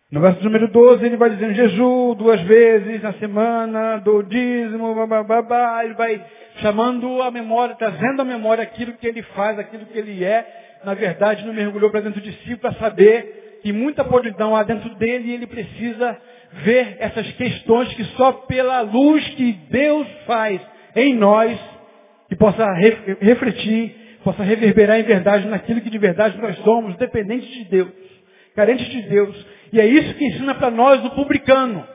No 0.10 0.22
verso 0.22 0.44
número 0.44 0.68
12, 0.68 1.06
ele 1.06 1.18
vai 1.18 1.32
dizendo 1.32 1.54
jejum 1.54 2.14
duas 2.14 2.40
vezes 2.42 3.02
na 3.02 3.14
semana, 3.14 3.98
do 3.98 4.22
dízimo, 4.22 5.08
babá, 5.08 5.84
ele 5.84 5.96
vai 5.96 6.24
chamando 6.58 7.22
a 7.24 7.32
memória, 7.32 7.76
trazendo 7.76 8.22
à 8.22 8.26
memória 8.26 8.64
aquilo 8.64 8.94
que 8.94 9.08
ele 9.08 9.24
faz, 9.24 9.58
aquilo 9.58 9.88
que 9.88 9.98
ele 9.98 10.24
é. 10.24 10.63
Na 10.84 10.94
verdade, 10.94 11.46
não 11.46 11.54
mergulhou 11.54 11.90
para 11.90 12.02
dentro 12.02 12.22
de 12.22 12.32
si 12.32 12.56
para 12.58 12.74
saber 12.74 13.60
que 13.62 13.72
muita 13.72 14.04
podridão 14.04 14.56
há 14.56 14.64
dentro 14.64 14.94
dele 14.96 15.30
e 15.30 15.34
ele 15.34 15.48
precisa 15.48 16.18
ver 16.64 16.98
essas 17.00 17.32
questões 17.34 17.94
que 17.94 18.04
só 18.16 18.32
pela 18.34 18.82
luz 18.82 19.26
que 19.30 19.54
Deus 19.70 20.08
faz 20.26 20.62
em 20.96 21.14
nós 21.16 21.58
que 22.28 22.36
possa 22.36 22.66
refletir, 23.22 24.18
possa 24.24 24.44
reverberar 24.44 25.00
em 25.00 25.04
verdade 25.04 25.48
naquilo 25.48 25.82
que 25.82 25.90
de 25.90 25.98
verdade 25.98 26.38
nós 26.40 26.58
somos, 26.60 26.96
dependentes 26.98 27.50
de 27.50 27.66
Deus, 27.66 27.92
carentes 28.56 28.88
de 28.88 29.02
Deus. 29.04 29.46
E 29.72 29.80
é 29.80 29.86
isso 29.86 30.14
que 30.16 30.26
ensina 30.26 30.56
para 30.56 30.70
nós 30.70 31.04
o 31.06 31.12
publicano. 31.12 31.88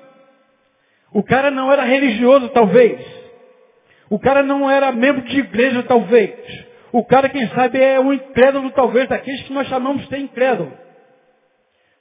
O 1.12 1.22
cara 1.22 1.50
não 1.50 1.72
era 1.72 1.84
religioso, 1.84 2.48
talvez. 2.50 3.00
O 4.10 4.18
cara 4.18 4.42
não 4.42 4.70
era 4.70 4.92
membro 4.92 5.22
de 5.22 5.38
igreja, 5.38 5.82
talvez. 5.82 6.67
O 6.92 7.04
cara, 7.04 7.28
quem 7.28 7.46
sabe, 7.48 7.80
é 7.80 8.00
um 8.00 8.12
incrédulo, 8.12 8.70
talvez, 8.70 9.08
daqueles 9.08 9.42
que 9.42 9.52
nós 9.52 9.68
chamamos 9.68 10.08
de 10.08 10.18
incrédulo. 10.18 10.72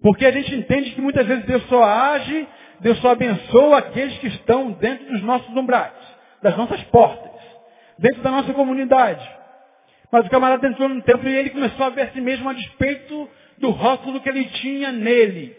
Porque 0.01 0.25
a 0.25 0.31
gente 0.31 0.53
entende 0.55 0.91
que 0.91 1.01
muitas 1.01 1.25
vezes 1.25 1.45
Deus 1.45 1.63
só 1.67 1.83
age, 1.83 2.47
Deus 2.79 2.97
só 2.99 3.11
abençoa 3.11 3.79
aqueles 3.79 4.17
que 4.19 4.27
estão 4.27 4.71
dentro 4.73 5.11
dos 5.11 5.23
nossos 5.23 5.49
umbrais, 5.55 5.93
das 6.41 6.55
nossas 6.55 6.81
portas 6.85 7.27
dentro 7.97 8.21
da 8.21 8.31
nossa 8.31 8.53
comunidade. 8.53 9.27
Mas 10.11 10.25
o 10.25 10.29
camarada 10.29 10.67
entrou 10.67 10.87
no 10.87 11.01
templo 11.01 11.27
e 11.27 11.35
ele 11.35 11.49
começou 11.49 11.85
a 11.85 11.89
ver 11.89 12.01
a 12.03 12.11
si 12.11 12.21
mesmo 12.21 12.49
a 12.49 12.53
despeito 12.53 13.29
do 13.57 13.69
rótulo 13.71 14.21
que 14.21 14.29
ele 14.29 14.45
tinha 14.45 14.91
nele. 14.91 15.55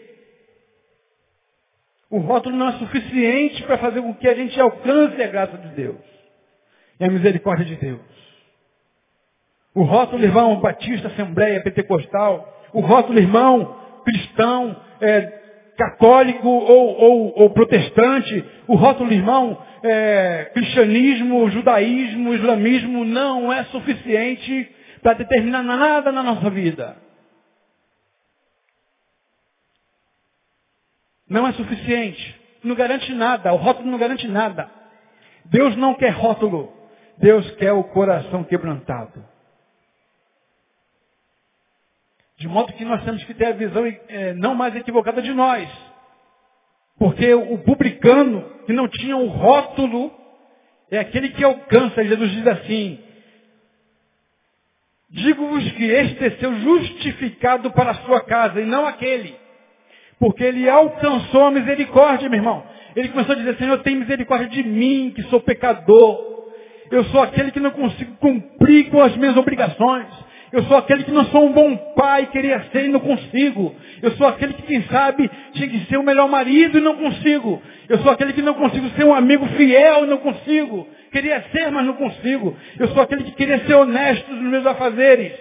O 2.09 2.19
rótulo 2.19 2.55
não 2.55 2.69
é 2.69 2.71
suficiente 2.73 3.61
para 3.63 3.77
fazer 3.77 4.01
com 4.01 4.15
que 4.15 4.27
a 4.27 4.33
gente 4.33 4.59
alcance 4.59 5.21
a 5.21 5.27
graça 5.27 5.57
de 5.57 5.67
Deus 5.69 6.01
e 6.99 7.05
a 7.05 7.09
misericórdia 7.09 7.65
de 7.65 7.75
Deus. 7.75 8.18
O 9.73 9.83
rótulo 9.83 10.23
irmão 10.23 10.59
batista, 10.59 11.07
assembleia, 11.07 11.61
pentecostal, 11.61 12.47
o 12.73 12.81
rótulo 12.81 13.19
irmão 13.19 13.77
cristão, 14.03 14.75
é, 15.01 15.39
católico 15.77 16.47
ou, 16.47 16.99
ou, 16.99 17.33
ou, 17.41 17.49
protestante, 17.51 18.43
o 18.67 18.75
rótulo 18.75 19.11
irmão 19.13 19.57
é, 19.83 20.51
cristianismo, 20.53 21.49
judaísmo, 21.49 22.33
islamismo 22.33 23.05
não 23.05 23.51
é 23.53 23.63
suficiente 23.65 24.75
para 25.01 25.13
determinar 25.13 25.63
nada 25.63 26.11
na 26.11 26.21
nossa 26.21 26.49
vida. 26.49 26.97
Não 31.29 31.47
é 31.47 31.53
suficiente. 31.53 32.39
Não 32.63 32.75
garante 32.75 33.13
nada. 33.13 33.53
O 33.53 33.57
rótulo 33.57 33.89
não 33.89 33.97
garante 33.97 34.27
nada. 34.27 34.69
Deus 35.45 35.75
não 35.77 35.93
quer 35.93 36.09
rótulo. 36.09 36.73
Deus 37.17 37.49
quer 37.51 37.71
o 37.71 37.83
coração 37.83 38.43
quebrantado. 38.43 39.23
De 42.39 42.47
modo 42.47 42.73
que 42.73 42.85
nós 42.85 43.03
temos 43.03 43.23
que 43.25 43.33
ter 43.33 43.47
a 43.47 43.51
visão 43.51 43.85
é, 43.85 44.33
não 44.33 44.55
mais 44.55 44.75
equivocada 44.75 45.21
de 45.21 45.33
nós. 45.33 45.69
Porque 46.97 47.33
o 47.33 47.57
publicano 47.59 48.43
que 48.65 48.73
não 48.73 48.87
tinha 48.87 49.15
o 49.17 49.27
rótulo 49.27 50.11
é 50.89 50.99
aquele 50.99 51.29
que 51.29 51.43
alcança. 51.43 52.03
Jesus 52.03 52.31
diz 52.31 52.47
assim, 52.47 52.99
Digo-vos 55.11 55.71
que 55.71 55.83
este 55.85 56.19
desceu 56.19 56.53
justificado 56.59 57.71
para 57.71 57.91
a 57.91 57.95
sua 57.95 58.21
casa 58.21 58.61
e 58.61 58.65
não 58.65 58.85
aquele. 58.85 59.35
Porque 60.19 60.43
ele 60.43 60.69
alcançou 60.69 61.45
a 61.45 61.51
misericórdia, 61.51 62.29
meu 62.29 62.37
irmão. 62.37 62.63
Ele 62.95 63.09
começou 63.09 63.33
a 63.33 63.37
dizer, 63.37 63.57
Senhor, 63.57 63.79
tem 63.79 63.95
misericórdia 63.95 64.47
de 64.49 64.63
mim, 64.63 65.11
que 65.15 65.23
sou 65.23 65.41
pecador. 65.41 66.47
Eu 66.91 67.03
sou 67.05 67.21
aquele 67.21 67.51
que 67.51 67.59
não 67.59 67.71
consigo 67.71 68.15
cumprir 68.17 68.89
com 68.91 69.01
as 69.01 69.15
minhas 69.15 69.35
obrigações. 69.35 70.07
Eu 70.51 70.63
sou 70.63 70.77
aquele 70.77 71.03
que 71.03 71.11
não 71.11 71.25
sou 71.25 71.45
um 71.45 71.51
bom 71.51 71.75
pai, 71.95 72.25
queria 72.27 72.59
ser 72.71 72.85
e 72.85 72.87
não 72.87 72.99
consigo. 72.99 73.75
Eu 74.01 74.11
sou 74.11 74.27
aquele 74.27 74.53
que, 74.53 74.63
quem 74.63 74.83
sabe, 74.83 75.29
tinha 75.53 75.67
que 75.67 75.85
ser 75.85 75.97
o 75.97 76.03
melhor 76.03 76.27
marido 76.27 76.77
e 76.77 76.81
não 76.81 76.95
consigo. 76.95 77.61
Eu 77.87 77.99
sou 77.99 78.11
aquele 78.11 78.33
que 78.33 78.41
não 78.41 78.55
consigo 78.55 78.89
ser 78.89 79.05
um 79.05 79.13
amigo 79.13 79.45
fiel 79.49 80.05
e 80.05 80.07
não 80.07 80.17
consigo. 80.17 80.87
Queria 81.11 81.43
ser, 81.51 81.71
mas 81.71 81.85
não 81.85 81.93
consigo. 81.93 82.55
Eu 82.79 82.87
sou 82.89 83.01
aquele 83.01 83.23
que 83.23 83.31
queria 83.31 83.59
ser 83.59 83.75
honesto 83.75 84.31
nos 84.31 84.51
meus 84.51 84.65
afazeres. 84.65 85.33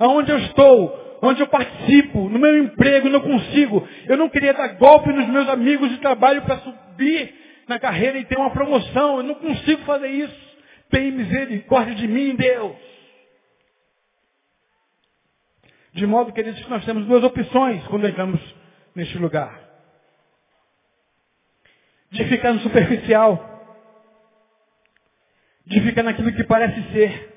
Aonde 0.00 0.30
eu 0.30 0.38
estou, 0.38 1.18
onde 1.22 1.40
eu 1.40 1.46
participo, 1.46 2.28
no 2.28 2.38
meu 2.38 2.58
emprego, 2.58 3.08
não 3.08 3.20
consigo. 3.20 3.86
Eu 4.08 4.16
não 4.16 4.28
queria 4.28 4.54
dar 4.54 4.68
golpe 4.74 5.12
nos 5.12 5.28
meus 5.28 5.48
amigos 5.48 5.88
de 5.90 5.98
trabalho 5.98 6.42
para 6.42 6.58
subir 6.58 7.34
na 7.68 7.78
carreira 7.78 8.18
e 8.18 8.24
ter 8.24 8.36
uma 8.36 8.50
promoção. 8.50 9.18
Eu 9.18 9.22
não 9.22 9.34
consigo 9.36 9.82
fazer 9.82 10.08
isso. 10.08 10.48
Tem 10.90 11.12
misericórdia 11.12 11.94
de 11.94 12.08
mim, 12.08 12.34
Deus. 12.34 12.97
De 15.92 16.06
modo, 16.06 16.32
queridos, 16.32 16.62
que 16.62 16.70
nós 16.70 16.84
temos 16.84 17.06
duas 17.06 17.24
opções 17.24 17.86
quando 17.88 18.06
entramos 18.06 18.40
neste 18.94 19.18
lugar. 19.18 19.58
De 22.10 22.24
ficar 22.24 22.52
no 22.52 22.60
superficial. 22.60 23.44
De 25.66 25.80
ficar 25.80 26.02
naquilo 26.02 26.32
que 26.32 26.44
parece 26.44 26.82
ser. 26.92 27.34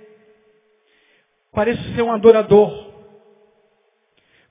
Pareço 1.51 1.81
ser 1.95 2.01
um 2.01 2.11
adorador. 2.11 2.91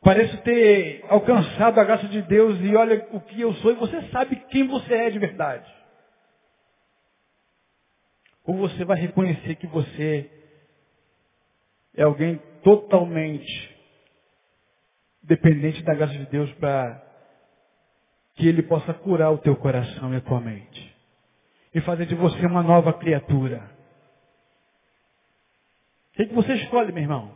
Pareço 0.03 0.37
ter 0.39 1.05
alcançado 1.09 1.79
a 1.79 1.85
graça 1.85 2.09
de 2.09 2.23
Deus 2.23 2.59
e 2.61 2.75
olha 2.75 3.07
o 3.13 3.21
que 3.21 3.41
eu 3.41 3.53
sou 3.55 3.71
e 3.71 3.75
você 3.75 4.01
sabe 4.09 4.37
quem 4.51 4.67
você 4.67 4.95
é 4.95 5.11
de 5.11 5.19
verdade. 5.19 5.71
Ou 8.45 8.57
você 8.57 8.83
vai 8.85 8.99
reconhecer 8.99 9.57
que 9.57 9.67
você 9.67 10.31
é 11.95 12.03
alguém 12.03 12.41
totalmente 12.63 13.80
dependente 15.23 15.83
da 15.83 15.95
graça 15.95 16.15
de 16.15 16.27
Deus 16.27 16.51
para 16.55 17.03
que 18.35 18.49
Ele 18.49 18.63
possa 18.63 18.95
curar 18.95 19.31
o 19.31 19.39
teu 19.39 19.57
coração 19.57 20.13
e 20.13 20.17
a 20.17 20.21
tua 20.21 20.41
mente. 20.41 20.97
E 21.75 21.81
fazer 21.81 22.07
de 22.07 22.15
você 22.15 22.45
uma 22.47 22.63
nova 22.63 22.93
criatura. 22.93 23.71
O 26.13 26.17
que, 26.17 26.27
que 26.27 26.35
você 26.35 26.55
escolhe, 26.55 26.93
meu 26.93 27.03
irmão? 27.03 27.31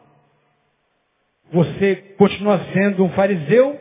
Você 1.53 1.97
continua 2.19 2.59
sendo 2.73 3.05
um 3.05 3.11
fariseu 3.11 3.79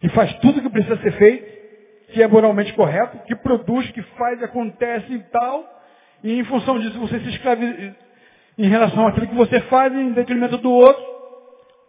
que 0.00 0.08
faz 0.10 0.32
tudo 0.38 0.58
o 0.58 0.62
que 0.62 0.70
precisa 0.70 0.96
ser 0.98 1.12
feito, 1.12 2.12
que 2.12 2.22
é 2.22 2.26
moralmente 2.26 2.72
correto, 2.74 3.18
que 3.26 3.36
produz, 3.36 3.90
que 3.92 4.02
faz, 4.02 4.42
acontece 4.42 5.12
e 5.12 5.18
tal, 5.24 5.82
e 6.22 6.38
em 6.38 6.44
função 6.44 6.78
disso 6.78 6.98
você 6.98 7.20
se 7.20 7.28
escraviza 7.28 7.96
em 8.58 8.68
relação 8.68 9.06
àquilo 9.06 9.28
que 9.28 9.34
você 9.34 9.60
faz 9.62 9.92
em 9.92 10.12
detrimento 10.12 10.58
do 10.58 10.70
outro, 10.70 11.13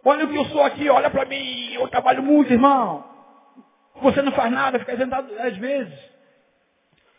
Olha 0.08 0.24
o 0.24 0.28
que 0.28 0.38
eu 0.38 0.44
sou 0.44 0.62
aqui, 0.62 0.88
olha 0.88 1.10
para 1.10 1.24
mim, 1.24 1.74
eu 1.74 1.88
trabalho 1.88 2.22
muito, 2.22 2.52
irmão. 2.52 3.04
Você 4.02 4.22
não 4.22 4.30
faz 4.30 4.52
nada, 4.52 4.78
fica 4.78 4.96
sentado 4.96 5.28
às 5.36 5.56
vezes. 5.56 5.92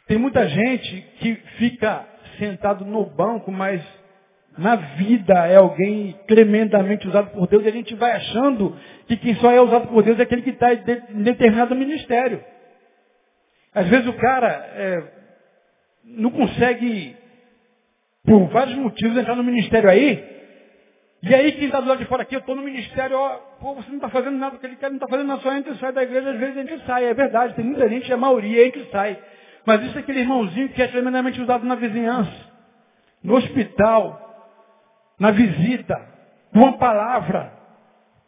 Tem 0.07 0.17
muita 0.17 0.47
gente 0.47 1.01
que 1.19 1.35
fica 1.57 2.07
sentado 2.39 2.85
no 2.85 3.05
banco, 3.05 3.51
mas 3.51 3.83
na 4.57 4.77
vida 4.77 5.33
é 5.47 5.57
alguém 5.57 6.17
tremendamente 6.29 7.05
usado 7.09 7.31
por 7.31 7.45
Deus 7.49 7.65
e 7.65 7.67
a 7.67 7.73
gente 7.73 7.93
vai 7.93 8.13
achando 8.13 8.73
que 9.05 9.17
quem 9.17 9.35
só 9.35 9.51
é 9.51 9.59
usado 9.59 9.89
por 9.89 10.01
Deus 10.01 10.17
é 10.17 10.23
aquele 10.23 10.43
que 10.43 10.51
está 10.51 10.73
em 10.73 11.23
determinado 11.23 11.75
ministério. 11.75 12.41
Às 13.75 13.89
vezes 13.89 14.07
o 14.07 14.13
cara 14.13 14.47
é, 14.47 15.03
não 16.05 16.31
consegue, 16.31 17.17
por 18.23 18.47
vários 18.47 18.77
motivos, 18.77 19.17
entrar 19.17 19.35
no 19.35 19.43
ministério 19.43 19.89
aí, 19.89 20.36
e 21.23 21.33
aí 21.33 21.51
quem 21.53 21.65
está 21.65 21.79
do 21.79 21.87
lado 21.87 21.97
de 21.97 22.05
fora 22.05 22.21
aqui, 22.21 22.35
eu 22.35 22.39
estou 22.39 22.55
no 22.55 22.61
ministério, 22.61 23.17
ó, 23.17 23.29
pô, 23.59 23.73
você 23.73 23.89
não 23.89 23.95
está 23.95 24.09
fazendo 24.09 24.37
nada, 24.37 24.51
porque 24.51 24.67
ele 24.67 24.75
quer, 24.75 24.89
não 24.89 24.97
está 24.97 25.07
fazendo 25.07 25.27
nada, 25.27 25.41
só 25.41 25.51
entra 25.53 25.73
e 25.73 25.77
sai 25.77 25.91
da 25.91 26.03
igreja, 26.03 26.29
às 26.29 26.39
vezes 26.39 26.57
a 26.57 26.61
gente 26.61 26.85
sai, 26.85 27.05
é 27.05 27.13
verdade, 27.13 27.55
tem 27.55 27.65
muita 27.65 27.89
gente, 27.89 28.11
a 28.13 28.17
maioria 28.17 28.67
entra 28.67 28.81
e 28.81 28.91
sai. 28.91 29.19
Mas 29.65 29.83
isso 29.83 29.97
é 29.97 30.01
aquele 30.01 30.19
irmãozinho 30.19 30.69
que 30.69 30.81
é 30.81 30.87
tremendamente 30.87 31.41
usado 31.41 31.65
na 31.65 31.75
vizinhança, 31.75 32.31
no 33.23 33.35
hospital, 33.35 34.27
na 35.19 35.31
visita, 35.31 35.99
numa 36.53 36.77
palavra, 36.77 37.51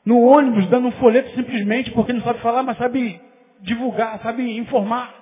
no 0.03 0.21
ônibus, 0.21 0.65
dando 0.67 0.87
um 0.87 0.91
folheto 0.93 1.29
simplesmente 1.35 1.91
porque 1.91 2.11
não 2.11 2.21
sabe 2.21 2.39
falar, 2.39 2.63
mas 2.63 2.77
sabe 2.77 3.21
divulgar, 3.61 4.19
sabe 4.21 4.57
informar. 4.57 5.13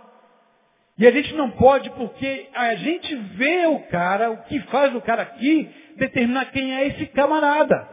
E 0.98 1.06
a 1.06 1.12
gente 1.12 1.36
não 1.36 1.52
pode, 1.52 1.90
porque 1.92 2.50
a 2.56 2.74
gente 2.76 3.16
vê 3.16 3.68
o 3.68 3.80
cara, 3.82 4.32
o 4.32 4.38
que 4.44 4.60
faz 4.62 4.96
o 4.96 5.02
cara 5.02 5.22
aqui, 5.22 5.70
determinar 5.98 6.46
quem 6.46 6.74
é 6.74 6.88
esse 6.88 7.06
camarada. 7.08 7.88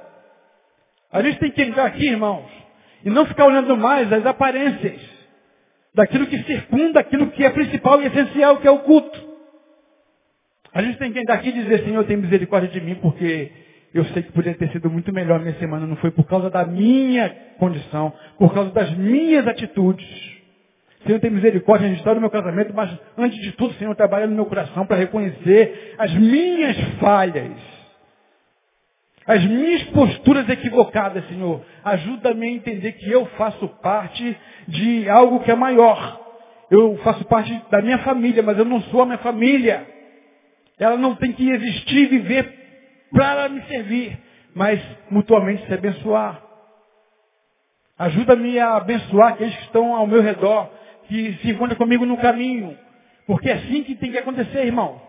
A 1.12 1.22
gente 1.22 1.38
tem 1.38 1.50
que 1.50 1.62
entrar 1.62 1.86
aqui, 1.86 2.06
irmãos, 2.06 2.48
e 3.04 3.10
não 3.10 3.26
ficar 3.26 3.46
olhando 3.46 3.76
mais 3.76 4.12
as 4.12 4.24
aparências 4.26 5.00
daquilo 5.94 6.26
que 6.26 6.42
circunda 6.42 7.00
aquilo 7.00 7.30
que 7.30 7.44
é 7.44 7.50
principal 7.50 8.02
e 8.02 8.06
essencial, 8.06 8.56
que 8.58 8.66
é 8.66 8.70
o 8.70 8.80
culto. 8.80 9.34
A 10.72 10.82
gente 10.82 10.98
tem 10.98 11.12
que 11.12 11.20
entrar 11.20 11.36
aqui 11.36 11.50
e 11.50 11.52
dizer, 11.52 11.84
Senhor, 11.84 12.04
tem 12.04 12.16
misericórdia 12.16 12.68
de 12.68 12.80
mim, 12.80 12.96
porque 12.96 13.52
eu 13.94 14.04
sei 14.06 14.24
que 14.24 14.32
poderia 14.32 14.58
ter 14.58 14.70
sido 14.72 14.90
muito 14.90 15.12
melhor 15.12 15.38
minha 15.38 15.54
semana, 15.54 15.86
não 15.86 15.94
foi 15.96 16.10
por 16.10 16.26
causa 16.26 16.50
da 16.50 16.64
minha 16.64 17.28
condição, 17.58 18.12
por 18.36 18.52
causa 18.52 18.72
das 18.72 18.90
minhas 18.96 19.46
atitudes. 19.46 20.34
Senhor, 21.06 21.20
tem 21.20 21.30
misericórdia 21.30 21.86
história 21.88 22.16
do 22.16 22.20
meu 22.20 22.30
casamento, 22.30 22.72
mas 22.74 22.90
antes 23.16 23.38
de 23.40 23.52
tudo, 23.52 23.74
Senhor, 23.74 23.94
trabalha 23.94 24.26
no 24.26 24.34
meu 24.34 24.46
coração 24.46 24.84
para 24.84 24.96
reconhecer 24.96 25.94
as 25.96 26.12
minhas 26.14 26.76
falhas. 26.98 27.73
As 29.26 29.42
minhas 29.44 29.82
posturas 29.84 30.48
equivocadas, 30.48 31.26
Senhor. 31.28 31.64
Ajuda-me 31.82 32.46
a 32.46 32.50
entender 32.50 32.92
que 32.92 33.10
eu 33.10 33.24
faço 33.38 33.66
parte 33.82 34.36
de 34.68 35.08
algo 35.08 35.40
que 35.40 35.50
é 35.50 35.54
maior. 35.54 36.20
Eu 36.70 36.98
faço 36.98 37.24
parte 37.24 37.58
da 37.70 37.80
minha 37.80 37.98
família, 37.98 38.42
mas 38.42 38.58
eu 38.58 38.64
não 38.64 38.80
sou 38.82 39.02
a 39.02 39.06
minha 39.06 39.18
família. 39.18 39.86
Ela 40.78 40.96
não 40.96 41.14
tem 41.14 41.32
que 41.32 41.48
existir 41.48 41.96
e 41.96 42.06
viver 42.06 42.52
para 43.12 43.48
me 43.48 43.62
servir, 43.62 44.18
mas 44.54 44.80
mutuamente 45.10 45.64
se 45.66 45.72
abençoar. 45.72 46.42
Ajuda-me 47.98 48.58
a 48.58 48.76
abençoar 48.76 49.34
aqueles 49.34 49.54
que 49.54 49.62
estão 49.64 49.94
ao 49.94 50.06
meu 50.06 50.20
redor, 50.20 50.68
que 51.06 51.34
se 51.34 51.50
encontram 51.50 51.78
comigo 51.78 52.04
no 52.04 52.18
caminho. 52.18 52.76
Porque 53.26 53.48
é 53.48 53.54
assim 53.54 53.84
que 53.84 53.94
tem 53.94 54.10
que 54.10 54.18
acontecer, 54.18 54.66
irmão. 54.66 55.00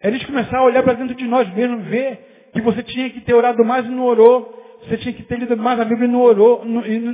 É 0.00 0.08
a 0.08 0.10
gente 0.10 0.26
começar 0.26 0.58
a 0.58 0.64
olhar 0.64 0.82
para 0.82 0.94
dentro 0.94 1.14
de 1.14 1.26
nós 1.26 1.52
mesmos, 1.52 1.84
ver 1.86 2.48
que 2.52 2.60
você 2.60 2.82
tinha 2.82 3.10
que 3.10 3.20
ter 3.20 3.34
orado 3.34 3.64
mais 3.64 3.84
e 3.84 3.90
não 3.90 4.04
orou. 4.04 4.58
Você 4.82 4.96
tinha 4.96 5.12
que 5.12 5.22
ter 5.24 5.38
lido 5.38 5.54
mais 5.58 5.78
a 5.78 5.84
Bíblia 5.84 6.08
e 6.08 6.10
não 6.10 6.22
orou, 6.22 6.64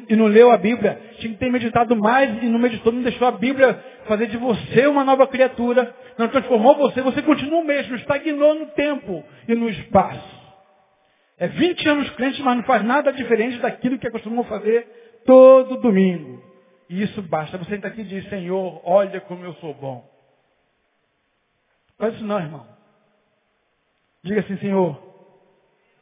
e 0.09 0.14
não 0.14 0.27
leu 0.27 0.53
a 0.53 0.57
Bíblia. 0.57 1.01
Tinha 1.18 1.33
que 1.33 1.38
ter 1.38 1.51
meditado 1.51 1.96
mais 1.96 2.40
e 2.40 2.46
não 2.46 2.61
meditou, 2.61 2.92
não 2.92 3.03
deixou 3.03 3.27
a 3.27 3.33
Bíblia 3.33 3.83
fazer 4.07 4.29
de 4.29 4.37
você 4.37 4.87
uma 4.87 5.03
nova 5.03 5.27
criatura. 5.27 5.92
Não 6.16 6.29
transformou 6.29 6.77
você, 6.77 7.03
você 7.03 7.22
continua 7.22 7.61
o 7.61 7.64
mesmo, 7.64 7.96
estagnou 7.96 8.55
no 8.55 8.66
tempo 8.66 9.25
e 9.49 9.55
no 9.57 9.68
espaço. 9.68 10.37
É 11.38 11.49
20 11.49 11.88
anos 11.88 12.11
crente, 12.11 12.40
mas 12.42 12.57
não 12.57 12.64
faz 12.64 12.85
nada 12.85 13.12
diferente 13.12 13.59
daquilo 13.59 13.99
que 13.99 14.07
acostumou 14.07 14.44
fazer 14.44 15.22
todo 15.27 15.81
domingo. 15.81 16.40
E 16.88 17.03
isso 17.03 17.20
basta. 17.20 17.59
Você 17.59 17.75
está 17.75 17.88
aqui 17.88 18.03
e 18.03 18.05
diz, 18.05 18.29
Senhor, 18.29 18.81
olha 18.85 19.20
como 19.22 19.44
eu 19.44 19.55
sou 19.55 19.75
bom. 19.75 20.09
Faz 21.99 22.14
isso 22.14 22.25
não, 22.25 22.38
irmão. 22.38 22.75
Diga 24.26 24.40
assim, 24.40 24.58
Senhor, 24.58 25.00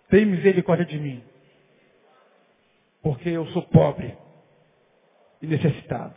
tem 0.09 0.25
misericórdia 0.25 0.87
de 0.87 0.99
mim 0.99 1.23
porque 3.03 3.29
eu 3.29 3.47
sou 3.49 3.61
pobre 3.65 4.17
e 5.43 5.47
necessitado. 5.47 6.15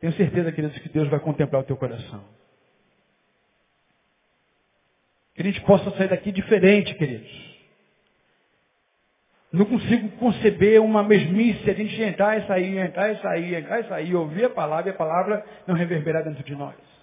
Tenho 0.00 0.14
certeza, 0.14 0.50
queridos, 0.50 0.78
que 0.78 0.88
Deus 0.88 1.06
vai 1.08 1.20
contemplar 1.20 1.60
o 1.60 1.66
teu 1.66 1.76
coração. 1.76 2.24
Que 5.34 5.42
a 5.42 5.44
gente 5.44 5.60
possa 5.62 5.90
sair 5.98 6.08
daqui 6.08 6.32
diferente, 6.32 6.94
queridos. 6.94 7.30
Não 9.52 9.66
consigo 9.66 10.08
conceber 10.16 10.80
uma 10.80 11.02
mesmice, 11.02 11.70
a 11.70 11.74
gente 11.74 12.00
entrar 12.00 12.38
e 12.38 12.46
sair, 12.46 12.78
entrar 12.78 13.12
e 13.12 13.20
sair, 13.20 13.54
entrar 13.54 13.80
e 13.80 13.88
sair, 13.88 14.14
ouvir 14.14 14.46
a 14.46 14.50
palavra 14.50 14.90
e 14.90 14.94
a 14.94 14.96
palavra 14.96 15.44
não 15.66 15.74
reverberar 15.74 16.24
dentro 16.24 16.42
de 16.42 16.54
nós. 16.54 16.93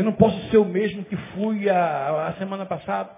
Eu 0.00 0.04
não 0.04 0.12
posso 0.14 0.48
ser 0.48 0.56
o 0.56 0.64
mesmo 0.64 1.04
que 1.04 1.14
fui 1.14 1.68
a, 1.68 2.28
a 2.28 2.32
semana 2.38 2.64
passada. 2.64 3.10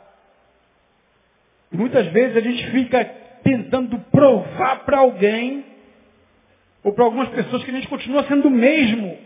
E 1.71 1.77
muitas 1.77 2.09
vezes 2.09 2.37
a 2.37 2.41
gente 2.41 2.73
fica 2.73 3.05
tentando 3.45 4.01
provar 4.11 4.85
para 4.85 4.99
alguém, 4.99 5.65
ou 6.83 6.93
para 6.93 7.05
algumas 7.05 7.29
pessoas, 7.29 7.63
que 7.63 7.71
a 7.71 7.75
gente 7.75 7.87
continua 7.87 8.25
sendo 8.25 8.49
o 8.49 8.51
mesmo. 8.51 9.17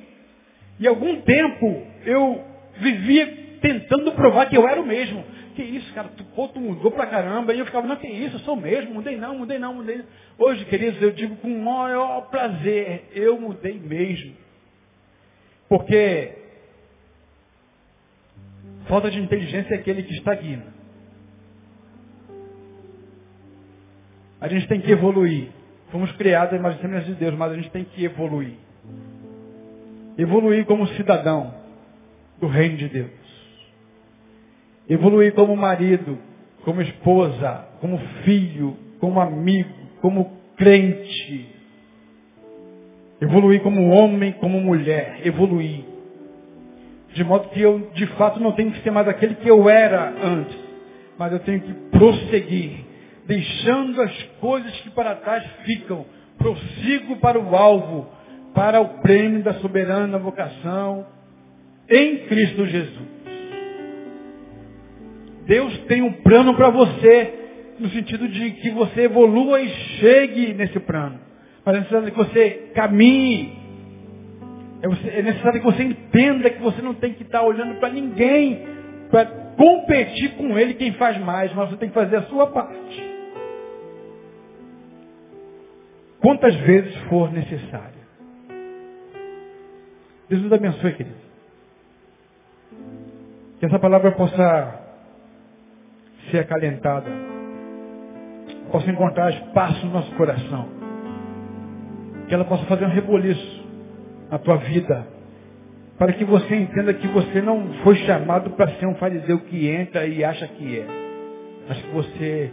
E 0.78 0.86
algum 0.86 1.22
tempo 1.22 1.86
eu 2.04 2.44
vivia 2.76 3.56
tentando 3.62 4.12
provar 4.12 4.50
que 4.50 4.58
eu 4.58 4.68
era 4.68 4.78
o 4.78 4.86
mesmo. 4.86 5.24
Que 5.54 5.62
isso, 5.62 5.90
cara, 5.94 6.08
tu, 6.14 6.24
pô, 6.24 6.48
tu 6.48 6.60
mudou 6.60 6.90
pra 6.90 7.06
caramba. 7.06 7.54
E 7.54 7.58
eu 7.58 7.64
ficava, 7.64 7.86
não, 7.86 7.96
que 7.96 8.06
isso, 8.06 8.36
eu 8.36 8.40
sou 8.40 8.52
o 8.52 8.60
mesmo, 8.60 8.92
mudei 8.92 9.16
não, 9.16 9.38
mudei 9.38 9.58
não, 9.58 9.72
mudei. 9.72 10.04
Hoje, 10.36 10.62
queridos, 10.66 11.00
eu 11.00 11.12
digo 11.12 11.36
com 11.36 11.48
maior 11.48 12.28
prazer, 12.28 13.04
eu 13.14 13.40
mudei 13.40 13.80
mesmo. 13.80 14.34
Porque 15.70 16.44
falta 18.88 19.10
de 19.10 19.18
inteligência 19.18 19.74
é 19.74 19.78
aquele 19.78 20.02
que 20.02 20.14
estagna. 20.14 20.74
A 24.40 24.48
gente 24.48 24.68
tem 24.68 24.80
que 24.80 24.90
evoluir. 24.90 25.48
Fomos 25.90 26.10
criados 26.12 26.52
à 26.52 26.56
imagem 26.56 27.04
de 27.04 27.14
Deus, 27.14 27.34
mas 27.34 27.52
a 27.52 27.56
gente 27.56 27.70
tem 27.70 27.84
que 27.84 28.04
evoluir. 28.04 28.54
Evoluir 30.18 30.64
como 30.66 30.86
cidadão 30.88 31.54
do 32.40 32.46
reino 32.46 32.76
de 32.76 32.88
Deus. 32.88 33.10
Evoluir 34.88 35.34
como 35.34 35.56
marido, 35.56 36.18
como 36.64 36.80
esposa, 36.82 37.66
como 37.80 37.98
filho, 38.24 38.76
como 39.00 39.20
amigo, 39.20 39.70
como 40.00 40.36
crente. 40.56 41.54
Evoluir 43.20 43.62
como 43.62 43.90
homem, 43.90 44.32
como 44.34 44.60
mulher. 44.60 45.26
Evoluir. 45.26 45.95
De 47.16 47.24
modo 47.24 47.48
que 47.48 47.62
eu, 47.62 47.90
de 47.94 48.06
fato, 48.08 48.38
não 48.38 48.52
tenho 48.52 48.70
que 48.70 48.82
ser 48.82 48.90
mais 48.90 49.08
aquele 49.08 49.36
que 49.36 49.48
eu 49.48 49.70
era 49.70 50.12
antes. 50.22 50.54
Mas 51.18 51.32
eu 51.32 51.38
tenho 51.38 51.60
que 51.60 51.72
prosseguir 51.90 52.84
deixando 53.26 54.02
as 54.02 54.22
coisas 54.38 54.70
que 54.82 54.90
para 54.90 55.14
trás 55.14 55.42
ficam, 55.64 56.04
prossigo 56.36 57.16
para 57.16 57.40
o 57.40 57.56
alvo, 57.56 58.06
para 58.54 58.82
o 58.82 59.00
prêmio 59.00 59.42
da 59.42 59.54
soberana 59.54 60.18
vocação 60.18 61.06
em 61.88 62.18
Cristo 62.26 62.66
Jesus. 62.66 63.08
Deus 65.46 65.78
tem 65.88 66.02
um 66.02 66.12
plano 66.12 66.54
para 66.54 66.68
você, 66.68 67.34
no 67.78 67.88
sentido 67.88 68.28
de 68.28 68.50
que 68.50 68.70
você 68.72 69.04
evolua 69.04 69.62
e 69.62 69.70
chegue 69.70 70.52
nesse 70.52 70.78
plano. 70.80 71.18
Mas 71.64 71.76
é 71.76 71.78
necessário 71.78 72.10
que 72.12 72.18
você 72.18 72.72
caminhe. 72.74 73.65
É, 74.86 75.18
é 75.18 75.22
necessário 75.22 75.60
que 75.60 75.66
você 75.66 75.82
entenda 75.82 76.50
que 76.50 76.62
você 76.62 76.80
não 76.80 76.94
tem 76.94 77.12
que 77.12 77.22
estar 77.22 77.42
olhando 77.42 77.78
para 77.80 77.90
ninguém 77.90 78.66
para 79.10 79.26
competir 79.56 80.36
com 80.36 80.58
ele 80.58 80.74
quem 80.74 80.92
faz 80.92 81.18
mais, 81.18 81.52
mas 81.54 81.70
você 81.70 81.76
tem 81.76 81.88
que 81.88 81.94
fazer 81.94 82.16
a 82.16 82.22
sua 82.22 82.48
parte 82.48 83.16
quantas 86.20 86.56
vezes 86.56 86.94
for 87.08 87.32
necessária. 87.32 88.06
Deus 90.28 90.42
nos 90.42 90.52
abençoe, 90.52 90.92
querido. 90.94 91.16
Que 93.60 93.66
essa 93.66 93.78
palavra 93.78 94.10
possa 94.10 94.80
ser 96.30 96.40
acalentada, 96.40 97.08
possa 98.72 98.90
encontrar 98.90 99.32
espaço 99.32 99.86
no 99.86 99.92
nosso 99.92 100.12
coração. 100.16 100.68
Que 102.26 102.34
ela 102.34 102.44
possa 102.44 102.64
fazer 102.66 102.84
um 102.86 102.90
reboliço 102.90 103.65
na 104.30 104.38
tua 104.38 104.56
vida. 104.56 105.06
Para 105.98 106.12
que 106.12 106.24
você 106.24 106.54
entenda 106.54 106.92
que 106.92 107.06
você 107.08 107.40
não 107.40 107.72
foi 107.82 107.96
chamado 107.96 108.50
para 108.50 108.68
ser 108.76 108.86
um 108.86 108.94
fariseu 108.96 109.38
que 109.40 109.68
entra 109.68 110.06
e 110.06 110.22
acha 110.22 110.46
que 110.46 110.78
é. 110.78 110.86
mas 111.68 111.78
que 111.80 111.88
você 111.88 112.52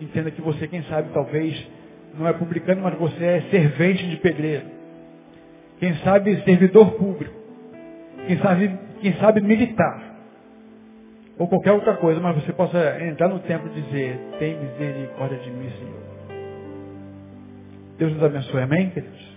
entenda 0.00 0.30
que 0.30 0.42
você, 0.42 0.66
quem 0.66 0.82
sabe, 0.84 1.10
talvez 1.14 1.70
não 2.18 2.26
é 2.26 2.32
publicano, 2.32 2.82
mas 2.82 2.94
você 2.98 3.24
é 3.24 3.40
servente 3.50 4.08
de 4.08 4.16
pedreiro. 4.16 4.66
Quem 5.78 5.94
sabe 5.98 6.42
servidor 6.42 6.92
público. 6.92 7.34
Quem 8.26 8.38
sabe, 8.38 8.78
quem 9.00 9.12
sabe 9.14 9.40
militar. 9.40 10.12
Ou 11.38 11.48
qualquer 11.48 11.72
outra 11.72 11.94
coisa, 11.94 12.20
mas 12.20 12.36
você 12.36 12.52
possa 12.52 13.02
entrar 13.04 13.28
no 13.28 13.38
templo 13.40 13.70
e 13.74 13.80
dizer, 13.80 14.18
tem 14.38 14.58
misericórdia 14.58 15.38
de 15.38 15.50
mim, 15.50 15.70
Senhor. 15.78 16.02
Deus 17.98 18.12
nos 18.12 18.22
abençoe, 18.22 18.62
amém, 18.62 18.90
queridos? 18.90 19.31